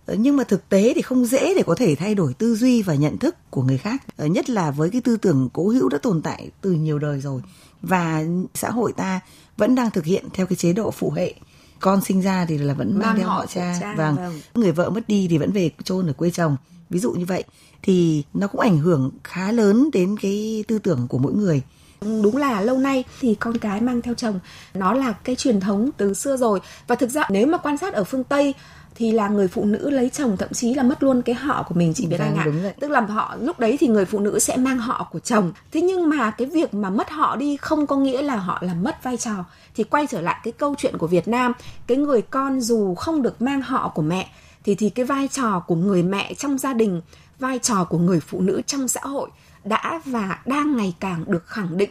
Ờ, 0.07 0.15
nhưng 0.15 0.37
mà 0.37 0.45
thực 0.45 0.69
tế 0.69 0.93
thì 0.95 1.03
không 1.03 1.25
dễ 1.25 1.55
để 1.55 1.63
có 1.67 1.75
thể 1.75 1.95
thay 1.95 2.15
đổi 2.15 2.35
tư 2.35 2.55
duy 2.55 2.83
và 2.83 2.95
nhận 2.95 3.19
thức 3.19 3.37
của 3.51 3.63
người 3.63 3.79
khác 3.79 4.03
ờ, 4.17 4.27
nhất 4.27 4.51
là 4.51 4.71
với 4.71 4.91
cái 4.91 5.01
tư 5.01 5.17
tưởng 5.17 5.49
cố 5.53 5.69
hữu 5.69 5.89
đã 5.89 5.99
tồn 5.99 6.23
tại 6.23 6.51
từ 6.61 6.73
nhiều 6.73 6.99
đời 6.99 7.21
rồi. 7.21 7.43
Và 7.83 8.25
xã 8.55 8.71
hội 8.71 8.93
ta 8.93 9.21
vẫn 9.57 9.75
đang 9.75 9.91
thực 9.91 10.05
hiện 10.05 10.25
theo 10.35 10.47
cái 10.47 10.57
chế 10.57 10.73
độ 10.73 10.91
phụ 10.91 11.11
hệ. 11.11 11.35
Con 11.81 12.01
sinh 12.01 12.21
ra 12.21 12.47
thì 12.49 12.59
là 12.59 12.75
vẫn 12.75 12.91
mang, 12.93 13.01
mang 13.01 13.19
theo 13.19 13.29
họ 13.29 13.47
cha, 13.47 13.79
cha 13.81 13.95
vâng. 13.95 14.17
vâng. 14.17 14.41
Người 14.55 14.73
vợ 14.73 14.91
mất 14.91 15.09
đi 15.09 15.27
thì 15.31 15.39
vẫn 15.39 15.53
về 15.53 15.71
chôn 15.85 16.07
ở 16.07 16.13
quê 16.13 16.31
chồng. 16.31 16.57
Ví 16.91 16.99
dụ 16.99 17.13
như 17.13 17.25
vậy 17.25 17.45
thì 17.83 18.25
nó 18.35 18.47
cũng 18.47 18.61
ảnh 18.61 18.79
hưởng 18.79 19.11
khá 19.25 19.53
lớn 19.53 19.91
đến 19.93 20.17
cái 20.23 20.65
tư 20.69 20.79
tưởng 20.79 21.07
của 21.09 21.19
mỗi 21.19 21.33
người 21.33 21.63
đúng 22.01 22.37
là 22.37 22.61
lâu 22.61 22.79
nay 22.79 23.05
thì 23.21 23.35
con 23.35 23.59
cái 23.59 23.81
mang 23.81 24.03
theo 24.03 24.15
chồng 24.15 24.41
nó 24.75 24.93
là 24.93 25.13
cái 25.13 25.37
truyền 25.37 25.61
thống 25.61 25.91
từ 25.97 26.15
xưa 26.15 26.37
rồi. 26.37 26.61
Và 26.87 26.95
thực 26.95 27.11
ra 27.11 27.27
nếu 27.31 27.47
mà 27.47 27.59
quan 27.59 27.77
sát 27.77 27.95
ở 27.95 28.05
phương 28.05 28.25
tây 28.25 28.55
thì 28.95 29.13
là 29.13 29.29
người 29.29 29.49
phụ 29.49 29.65
nữ 29.65 29.91
lấy 29.91 30.09
chồng 30.09 30.37
thậm 30.37 30.49
chí 30.53 30.75
là 30.75 30.83
mất 30.83 31.03
luôn 31.03 31.23
cái 31.23 31.35
họ 31.35 31.63
của 31.63 31.75
mình 31.75 31.95
chị 31.95 32.07
biết 32.07 32.21
anh 32.21 32.37
vâng, 32.45 32.65
ạ 32.65 32.73
tức 32.81 32.91
là 32.91 33.01
họ 33.01 33.37
lúc 33.41 33.59
đấy 33.61 33.77
thì 33.81 33.89
người 33.89 34.05
phụ 34.05 34.19
nữ 34.19 34.39
sẽ 34.39 34.57
mang 34.57 34.79
họ 34.79 35.09
của 35.13 35.19
chồng. 35.19 35.53
Thế 35.73 35.81
nhưng 35.81 36.09
mà 36.09 36.31
cái 36.31 36.47
việc 36.47 36.75
mà 36.75 36.91
mất 36.91 37.11
họ 37.11 37.37
đi 37.37 37.57
không 37.57 37.87
có 37.87 37.97
nghĩa 37.97 38.23
là 38.23 38.37
họ 38.37 38.59
làm 38.61 38.83
mất 38.83 39.03
vai 39.03 39.17
trò. 39.17 39.45
Thì 39.75 39.85
quay 39.85 40.07
trở 40.07 40.21
lại 40.21 40.41
cái 40.45 40.53
câu 40.53 40.75
chuyện 40.79 40.99
của 40.99 41.07
Việt 41.07 41.29
Nam 41.29 41.53
cái 41.87 41.97
người 41.97 42.23
con 42.23 42.61
dù 42.61 42.95
không 42.95 43.23
được 43.23 43.43
mang 43.43 43.63
họ 43.63 43.89
của 43.89 44.03
mẹ 44.03 44.29
thì 44.65 44.75
thì 44.75 44.91
cái 44.91 45.05
vai 45.05 45.29
trò 45.29 45.61
của 45.61 45.75
người 45.75 46.03
mẹ 46.03 46.35
trong 46.35 46.59
gia 46.59 46.73
đình 46.73 47.01
vai 47.39 47.59
trò 47.59 47.85
của 47.85 47.99
người 47.99 48.21
phụ 48.21 48.41
nữ 48.41 48.63
trong 48.67 48.89
xã 48.89 49.01
hội 49.01 49.31
đã 49.65 50.01
và 50.05 50.43
đang 50.47 50.77
ngày 50.77 50.95
càng 51.01 51.25
được 51.27 51.47
khẳng 51.47 51.77
định 51.77 51.91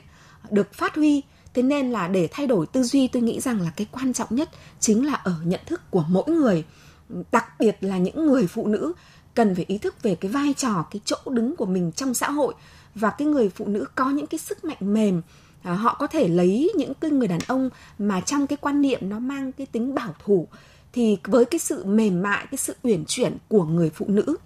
được 0.50 0.74
phát 0.74 0.96
huy. 0.96 1.24
Thế 1.54 1.62
nên 1.62 1.92
là 1.92 2.08
để 2.08 2.28
thay 2.32 2.48
đổi 2.48 2.66
tư 2.66 2.84
duy 2.84 3.08
tôi 3.08 3.22
nghĩ 3.22 3.40
rằng 3.40 3.62
là 3.62 3.72
cái 3.76 3.88
quan 3.92 4.14
trọng 4.14 4.28
nhất 4.32 4.50
chính 4.80 5.06
là 5.06 5.14
ở 5.14 5.36
nhận 5.44 5.60
thức 5.66 5.82
của 5.92 6.06
mỗi 6.10 6.26
người 6.28 6.64
đặc 7.32 7.60
biệt 7.60 7.78
là 7.82 7.98
những 7.98 8.28
người 8.28 8.48
phụ 8.48 8.68
nữ 8.68 8.94
cần 9.34 9.56
phải 9.56 9.66
ý 9.68 9.78
thức 9.78 10.04
về 10.04 10.16
cái 10.16 10.32
vai 10.32 10.54
trò 10.58 10.86
cái 10.92 11.02
chỗ 11.06 11.18
đứng 11.26 11.56
của 11.56 11.66
mình 11.66 11.92
trong 11.92 12.14
xã 12.14 12.30
hội. 12.32 12.54
Và 12.96 13.10
cái 13.10 13.28
người 13.28 13.50
phụ 13.50 13.68
nữ 13.68 13.86
có 13.96 14.10
những 14.10 14.28
cái 14.28 14.40
sức 14.40 14.66
mạnh 14.66 14.78
mềm 14.80 15.22
à, 15.64 15.74
họ 15.74 15.96
có 16.00 16.08
thể 16.08 16.28
lấy 16.28 16.72
những 16.76 16.94
cái 16.94 17.12
người 17.12 17.28
đàn 17.28 17.40
ông 17.48 17.70
mà 18.00 18.22
trong 18.22 18.48
cái 18.48 18.58
quan 18.62 18.82
niệm 18.82 19.00
nó 19.02 19.20
mang 19.20 19.52
cái 19.52 19.68
tính 19.68 19.96
bảo 19.96 20.16
thủ 20.26 20.48
thì 20.93 21.17
với 21.24 21.46
cái 21.46 21.60
sự 21.60 21.86
mềm 21.86 22.22
mại 22.22 22.46
cái 22.51 22.58
sự 22.58 22.75
uyển 22.84 23.03
chuyển 23.08 23.38
của 23.48 23.63
người 23.63 23.89
phụ 23.89 24.05
nữ 24.10 24.38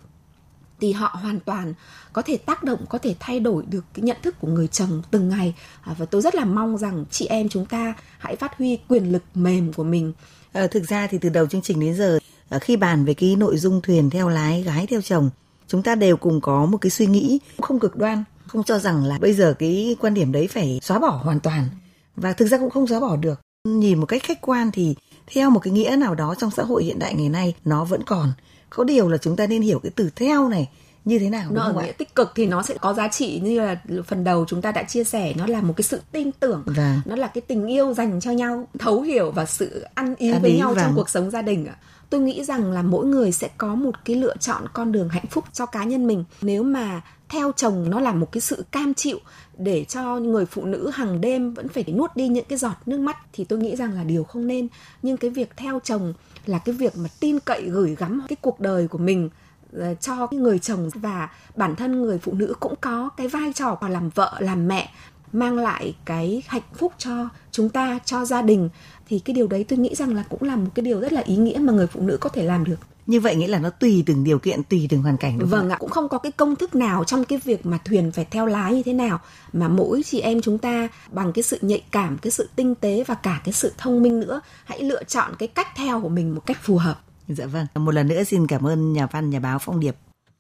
thì 0.82 0.92
họ 0.92 1.18
hoàn 1.22 1.40
toàn 1.40 1.74
có 2.14 2.22
thể 2.22 2.38
tác 2.38 2.64
động 2.64 2.86
có 2.90 2.98
thể 2.98 3.16
thay 3.20 3.40
đổi 3.40 3.64
được 3.70 3.86
cái 3.94 4.04
nhận 4.04 4.18
thức 4.22 4.36
của 4.40 4.48
người 4.48 4.68
chồng 4.68 5.02
từng 5.12 5.30
ngày. 5.30 5.56
À, 5.82 5.96
và 5.98 6.06
tôi 6.06 6.22
rất 6.22 6.36
là 6.36 6.46
mong 6.46 6.78
rằng 6.78 7.06
chị 7.12 7.26
em 7.26 7.50
chúng 7.50 7.66
ta 7.66 7.94
hãy 8.18 8.36
phát 8.36 8.58
huy 8.58 8.78
quyền 8.88 9.12
lực 9.12 9.24
mềm 9.34 9.74
của 9.74 9.84
mình. 9.84 10.14
À, 10.52 10.68
thực 10.68 10.84
ra 10.84 11.08
thì 11.08 11.18
từ 11.18 11.30
đầu 11.30 11.48
chương 11.48 11.62
trình 11.62 11.80
đến 11.80 11.96
giờ 11.96 12.20
ờ, 12.50 12.60
khi 12.60 12.78
bàn 12.78 13.06
về 13.06 13.14
cái 13.14 13.36
nội 13.36 13.58
dung 13.58 13.82
thuyền 13.82 14.10
theo 14.10 14.30
lái 14.30 14.64
gái 14.64 14.88
theo 14.88 15.02
chồng 15.02 15.30
chúng 15.68 15.84
ta 15.84 15.96
đều 15.96 16.18
cùng 16.18 16.42
có 16.42 16.66
một 16.66 16.78
cái 16.78 16.90
suy 16.90 17.06
nghĩ 17.06 17.40
không 17.62 17.80
cực 17.80 17.96
đoan 17.96 18.24
không 18.48 18.64
cho 18.64 18.80
rằng 18.80 19.06
là 19.06 19.18
bây 19.18 19.34
giờ 19.34 19.56
cái 19.60 19.96
quan 20.00 20.14
điểm 20.14 20.32
đấy 20.32 20.48
phải 20.48 20.80
xóa 20.82 21.00
bỏ 21.00 21.22
hoàn 21.24 21.40
toàn. 21.40 21.68
Và 22.16 22.34
thực 22.34 22.46
ra 22.46 22.58
cũng 22.58 22.70
không 22.70 22.88
xóa 22.88 23.00
bỏ 23.00 23.16
được. 23.16 23.42
Nhìn 23.68 24.00
một 24.00 24.06
cách 24.06 24.24
khách 24.24 24.42
quan 24.42 24.72
thì 24.72 24.96
theo 25.28 25.50
một 25.50 25.60
cái 25.60 25.74
nghĩa 25.74 25.96
nào 26.00 26.16
đó 26.16 26.36
trong 26.38 26.52
xã 26.52 26.64
hội 26.64 26.84
hiện 26.84 27.00
đại 27.00 27.14
ngày 27.14 27.30
nay 27.30 27.56
nó 27.66 27.84
vẫn 27.84 28.04
còn 28.04 28.32
có 28.70 28.84
điều 28.84 29.10
là 29.10 29.18
chúng 29.18 29.36
ta 29.36 29.48
nên 29.48 29.62
hiểu 29.62 29.80
cái 29.80 29.92
từ 29.96 30.10
theo 30.16 30.50
này 30.50 30.70
như 31.06 31.20
thế 31.20 31.30
nào 31.30 31.52
nó 31.52 31.64
ở 31.64 31.74
nghĩa 31.74 31.92
tích 31.92 32.16
cực 32.16 32.32
thì 32.36 32.46
nó 32.46 32.62
sẽ 32.62 32.78
có 32.82 32.94
giá 32.94 33.08
trị 33.08 33.40
như 33.44 33.60
là 33.60 33.76
phần 34.08 34.24
đầu 34.24 34.46
chúng 34.48 34.62
ta 34.62 34.72
đã 34.72 34.84
chia 34.84 35.04
sẻ 35.04 35.34
nó 35.38 35.48
là 35.48 35.62
một 35.62 35.74
cái 35.78 35.84
sự 35.84 36.02
tin 36.12 36.32
tưởng 36.32 36.64
vâng. 36.66 37.02
nó 37.06 37.16
là 37.16 37.28
cái 37.28 37.42
tình 37.42 37.68
yêu 37.68 37.94
dành 37.94 38.22
cho 38.22 38.32
nhau 38.32 38.68
thấu 38.80 39.02
hiểu 39.02 39.32
và 39.32 39.46
sự 39.46 39.86
ăn 39.94 40.16
ý 40.16 40.32
ăn 40.32 40.42
với 40.42 40.52
ý, 40.52 40.58
nhau 40.58 40.70
vâng. 40.70 40.78
trong 40.78 40.96
cuộc 40.96 41.10
sống 41.10 41.32
gia 41.32 41.42
đình 41.42 41.68
tôi 42.10 42.22
nghĩ 42.22 42.44
rằng 42.44 42.72
là 42.72 42.82
mỗi 42.82 43.06
người 43.06 43.32
sẽ 43.32 43.50
có 43.58 43.76
một 43.76 44.06
cái 44.06 44.16
lựa 44.16 44.38
chọn 44.38 44.62
con 44.74 44.92
đường 44.92 45.10
hạnh 45.10 45.26
phúc 45.30 45.44
cho 45.54 45.66
cá 45.66 45.84
nhân 45.84 46.08
mình 46.08 46.24
nếu 46.42 46.64
mà 46.64 47.02
theo 47.34 47.52
chồng 47.52 47.90
nó 47.90 48.00
là 48.00 48.14
một 48.14 48.32
cái 48.32 48.42
sự 48.42 48.66
cam 48.72 48.94
chịu 48.94 49.20
để 49.58 49.86
cho 49.86 50.20
người 50.20 50.46
phụ 50.46 50.66
nữ 50.66 50.90
hàng 50.94 51.22
đêm 51.22 51.54
vẫn 51.54 51.68
phải 51.68 51.84
nuốt 51.84 52.16
đi 52.16 52.28
những 52.28 52.46
cái 52.50 52.58
giọt 52.58 52.76
nước 52.86 53.00
mắt, 53.00 53.18
thì 53.34 53.44
tôi 53.44 53.60
nghĩ 53.60 53.76
rằng 53.76 53.94
là 53.94 54.04
điều 54.04 54.24
không 54.24 54.48
nên. 54.48 54.68
Nhưng 55.02 55.18
cái 55.18 55.30
việc 55.30 55.58
theo 55.58 55.80
chồng 55.84 56.14
là 56.46 56.58
cái 56.60 56.76
việc 56.76 56.98
mà 56.98 57.10
tin 57.20 57.40
cậy 57.40 57.62
gửi 57.62 57.96
gắm 58.00 58.22
cái 58.28 58.36
cuộc 58.42 58.60
đời 58.60 58.88
của 58.88 58.98
mình 58.98 59.30
ờ, 59.78 59.96
cho 59.96 60.28
cái 60.28 60.40
người 60.40 60.60
chồng 60.60 60.90
và 60.96 61.30
bản 61.56 61.76
thân 61.76 62.02
người 62.02 62.18
phụ 62.18 62.34
nữ 62.34 62.54
cũng 62.60 62.74
có 62.82 63.10
cái 63.18 63.28
vai 63.28 63.54
trò 63.54 63.78
và 63.82 63.90
làm 63.90 64.10
vợ, 64.10 64.34
làm 64.40 64.68
mẹ, 64.68 64.90
mang 65.32 65.60
lại 65.60 65.96
cái 66.06 66.44
hạnh 66.48 66.62
phúc 66.74 66.94
cho 66.98 67.30
chúng 67.52 67.70
ta, 67.70 68.00
cho 68.06 68.26
gia 68.26 68.42
đình, 68.42 68.70
thì 69.08 69.20
cái 69.20 69.34
điều 69.34 69.48
đấy 69.48 69.64
tôi 69.64 69.80
nghĩ 69.80 69.96
rằng 69.96 70.16
là 70.16 70.24
cũng 70.30 70.44
là 70.44 70.56
một 70.56 70.70
cái 70.76 70.84
điều 70.84 71.00
rất 71.00 71.14
là 71.14 71.22
ý 71.22 71.36
nghĩa 71.36 71.58
mà 71.58 71.74
người 71.74 71.88
phụ 71.88 72.02
nữ 72.02 72.18
có 72.18 72.30
thể 72.30 72.44
làm 72.44 72.64
được 72.64 72.80
như 73.06 73.20
vậy 73.20 73.36
nghĩa 73.36 73.48
là 73.48 73.60
nó 73.60 73.70
tùy 73.70 74.04
từng 74.06 74.24
điều 74.24 74.40
kiện 74.40 74.64
tùy 74.64 74.88
từng 74.90 75.02
hoàn 75.02 75.18
cảnh 75.18 75.40
đúng 75.40 75.50
vâng 75.50 75.70
ạ 75.70 75.78
cũng 75.80 75.90
không 75.90 76.10
có 76.10 76.18
cái 76.18 76.32
công 76.32 76.56
thức 76.56 76.76
nào 76.76 77.04
trong 77.04 77.24
cái 77.24 77.40
việc 77.44 77.66
mà 77.66 77.78
thuyền 77.86 78.12
phải 78.12 78.26
theo 78.32 78.46
lái 78.46 78.74
như 78.74 78.84
thế 78.84 78.94
nào 78.94 79.20
mà 79.54 79.68
mỗi 79.68 80.04
chị 80.04 80.20
em 80.20 80.42
chúng 80.42 80.58
ta 80.58 80.88
bằng 81.12 81.34
cái 81.34 81.44
sự 81.44 81.58
nhạy 81.62 81.84
cảm 81.92 82.18
cái 82.18 82.32
sự 82.32 82.50
tinh 82.56 82.76
tế 82.76 83.04
và 83.08 83.16
cả 83.16 83.42
cái 83.46 83.54
sự 83.54 83.72
thông 83.78 84.02
minh 84.02 84.20
nữa 84.20 84.42
hãy 84.66 84.84
lựa 84.84 85.04
chọn 85.04 85.32
cái 85.40 85.48
cách 85.48 85.68
theo 85.76 86.02
của 86.02 86.10
mình 86.10 86.36
một 86.36 86.46
cách 86.46 86.58
phù 86.64 86.78
hợp. 86.78 87.02
Dạ 87.28 87.46
vâng. 87.46 87.66
Một 87.76 87.92
lần 87.92 88.08
nữa 88.08 88.24
xin 88.24 88.48
cảm 88.48 88.68
ơn 88.68 88.94
nhà 88.94 89.08
văn 89.12 89.30
nhà 89.30 89.40
báo 89.40 89.60
phong 89.60 89.80
điệp. 89.80 89.96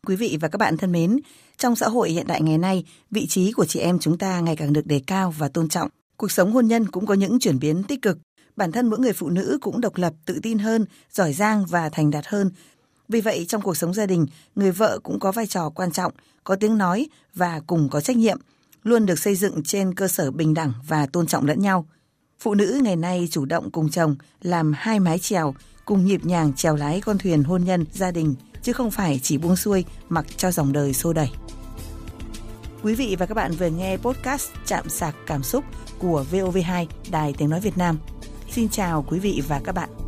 Quý 0.08 0.15
vị 0.15 0.38
và 0.41 0.48
các 0.48 0.58
bạn 0.58 0.77
thân 0.77 0.91
mến 0.91 1.20
trong 1.58 1.75
xã 1.75 1.88
hội 1.88 2.10
hiện 2.10 2.27
đại 2.27 2.41
ngày 2.41 2.58
nay 2.58 2.86
vị 3.12 3.27
trí 3.27 3.51
của 3.51 3.65
chị 3.65 3.79
em 3.79 4.00
chúng 4.00 4.17
ta 4.17 4.39
ngày 4.39 4.55
càng 4.55 4.74
được 4.74 4.86
đề 4.86 5.01
cao 5.08 5.34
và 5.38 5.48
tôn 5.48 5.70
trọng. 5.70 5.89
Cuộc 6.17 6.32
sống 6.32 6.51
hôn 6.51 6.67
nhân 6.67 6.86
cũng 6.86 7.05
có 7.05 7.13
những 7.13 7.39
chuyển 7.39 7.60
biến 7.60 7.84
tích 7.84 8.01
cực 8.01 8.17
bản 8.55 8.72
thân 8.72 8.89
mỗi 8.89 9.00
người 9.00 9.13
phụ 9.13 9.29
nữ 9.29 9.57
cũng 9.62 9.81
độc 9.81 9.98
lập, 9.98 10.13
tự 10.25 10.39
tin 10.43 10.60
hơn, 10.60 10.86
giỏi 11.12 11.33
giang 11.33 11.65
và 11.65 11.89
thành 11.89 12.12
đạt 12.12 12.27
hơn. 12.27 12.51
Vì 13.10 13.22
vậy, 13.22 13.45
trong 13.48 13.62
cuộc 13.62 13.77
sống 13.77 13.93
gia 13.93 14.05
đình, 14.05 14.25
người 14.55 14.72
vợ 14.72 15.00
cũng 15.03 15.19
có 15.19 15.31
vai 15.31 15.48
trò 15.48 15.69
quan 15.69 15.91
trọng, 15.91 16.13
có 16.43 16.55
tiếng 16.55 16.77
nói 16.77 17.10
và 17.36 17.62
cùng 17.67 17.89
có 17.89 18.01
trách 18.01 18.17
nhiệm, 18.17 18.38
luôn 18.83 19.05
được 19.05 19.19
xây 19.19 19.36
dựng 19.36 19.63
trên 19.63 19.93
cơ 19.93 20.07
sở 20.07 20.31
bình 20.31 20.53
đẳng 20.53 20.74
và 20.88 21.05
tôn 21.05 21.27
trọng 21.27 21.45
lẫn 21.45 21.62
nhau. 21.62 21.86
Phụ 22.39 22.53
nữ 22.53 22.79
ngày 22.83 22.95
nay 22.95 23.27
chủ 23.31 23.45
động 23.45 23.72
cùng 23.72 23.89
chồng 23.89 24.15
làm 24.41 24.74
hai 24.75 25.00
mái 25.00 25.19
chèo, 25.19 25.55
cùng 25.86 26.05
nhịp 26.05 26.25
nhàng 26.25 26.53
chèo 26.53 26.75
lái 26.75 27.01
con 27.01 27.17
thuyền 27.17 27.43
hôn 27.43 27.63
nhân, 27.63 27.86
gia 27.93 28.12
đình, 28.12 28.36
chứ 28.62 28.74
không 28.74 28.91
phải 28.91 29.19
chỉ 29.24 29.38
buông 29.38 29.55
xuôi 29.55 29.86
mặc 30.10 30.25
cho 30.38 30.51
dòng 30.51 30.74
đời 30.74 30.93
xô 30.93 31.13
đẩy. 31.13 31.29
Quý 32.83 32.95
vị 32.95 33.15
và 33.19 33.25
các 33.25 33.36
bạn 33.36 33.51
vừa 33.51 33.69
nghe 33.69 33.98
podcast 33.98 34.50
Chạm 34.65 34.89
sạc 34.89 35.15
cảm 35.27 35.43
xúc 35.43 35.63
của 36.00 36.25
VOV2 36.31 36.86
Đài 37.12 37.33
Tiếng 37.38 37.50
Nói 37.50 37.60
Việt 37.60 37.77
Nam. 37.77 37.98
Xin 38.53 38.69
chào 38.69 39.05
quý 39.07 39.19
vị 39.19 39.41
và 39.48 39.62
các 39.65 39.75
bạn. 39.75 40.02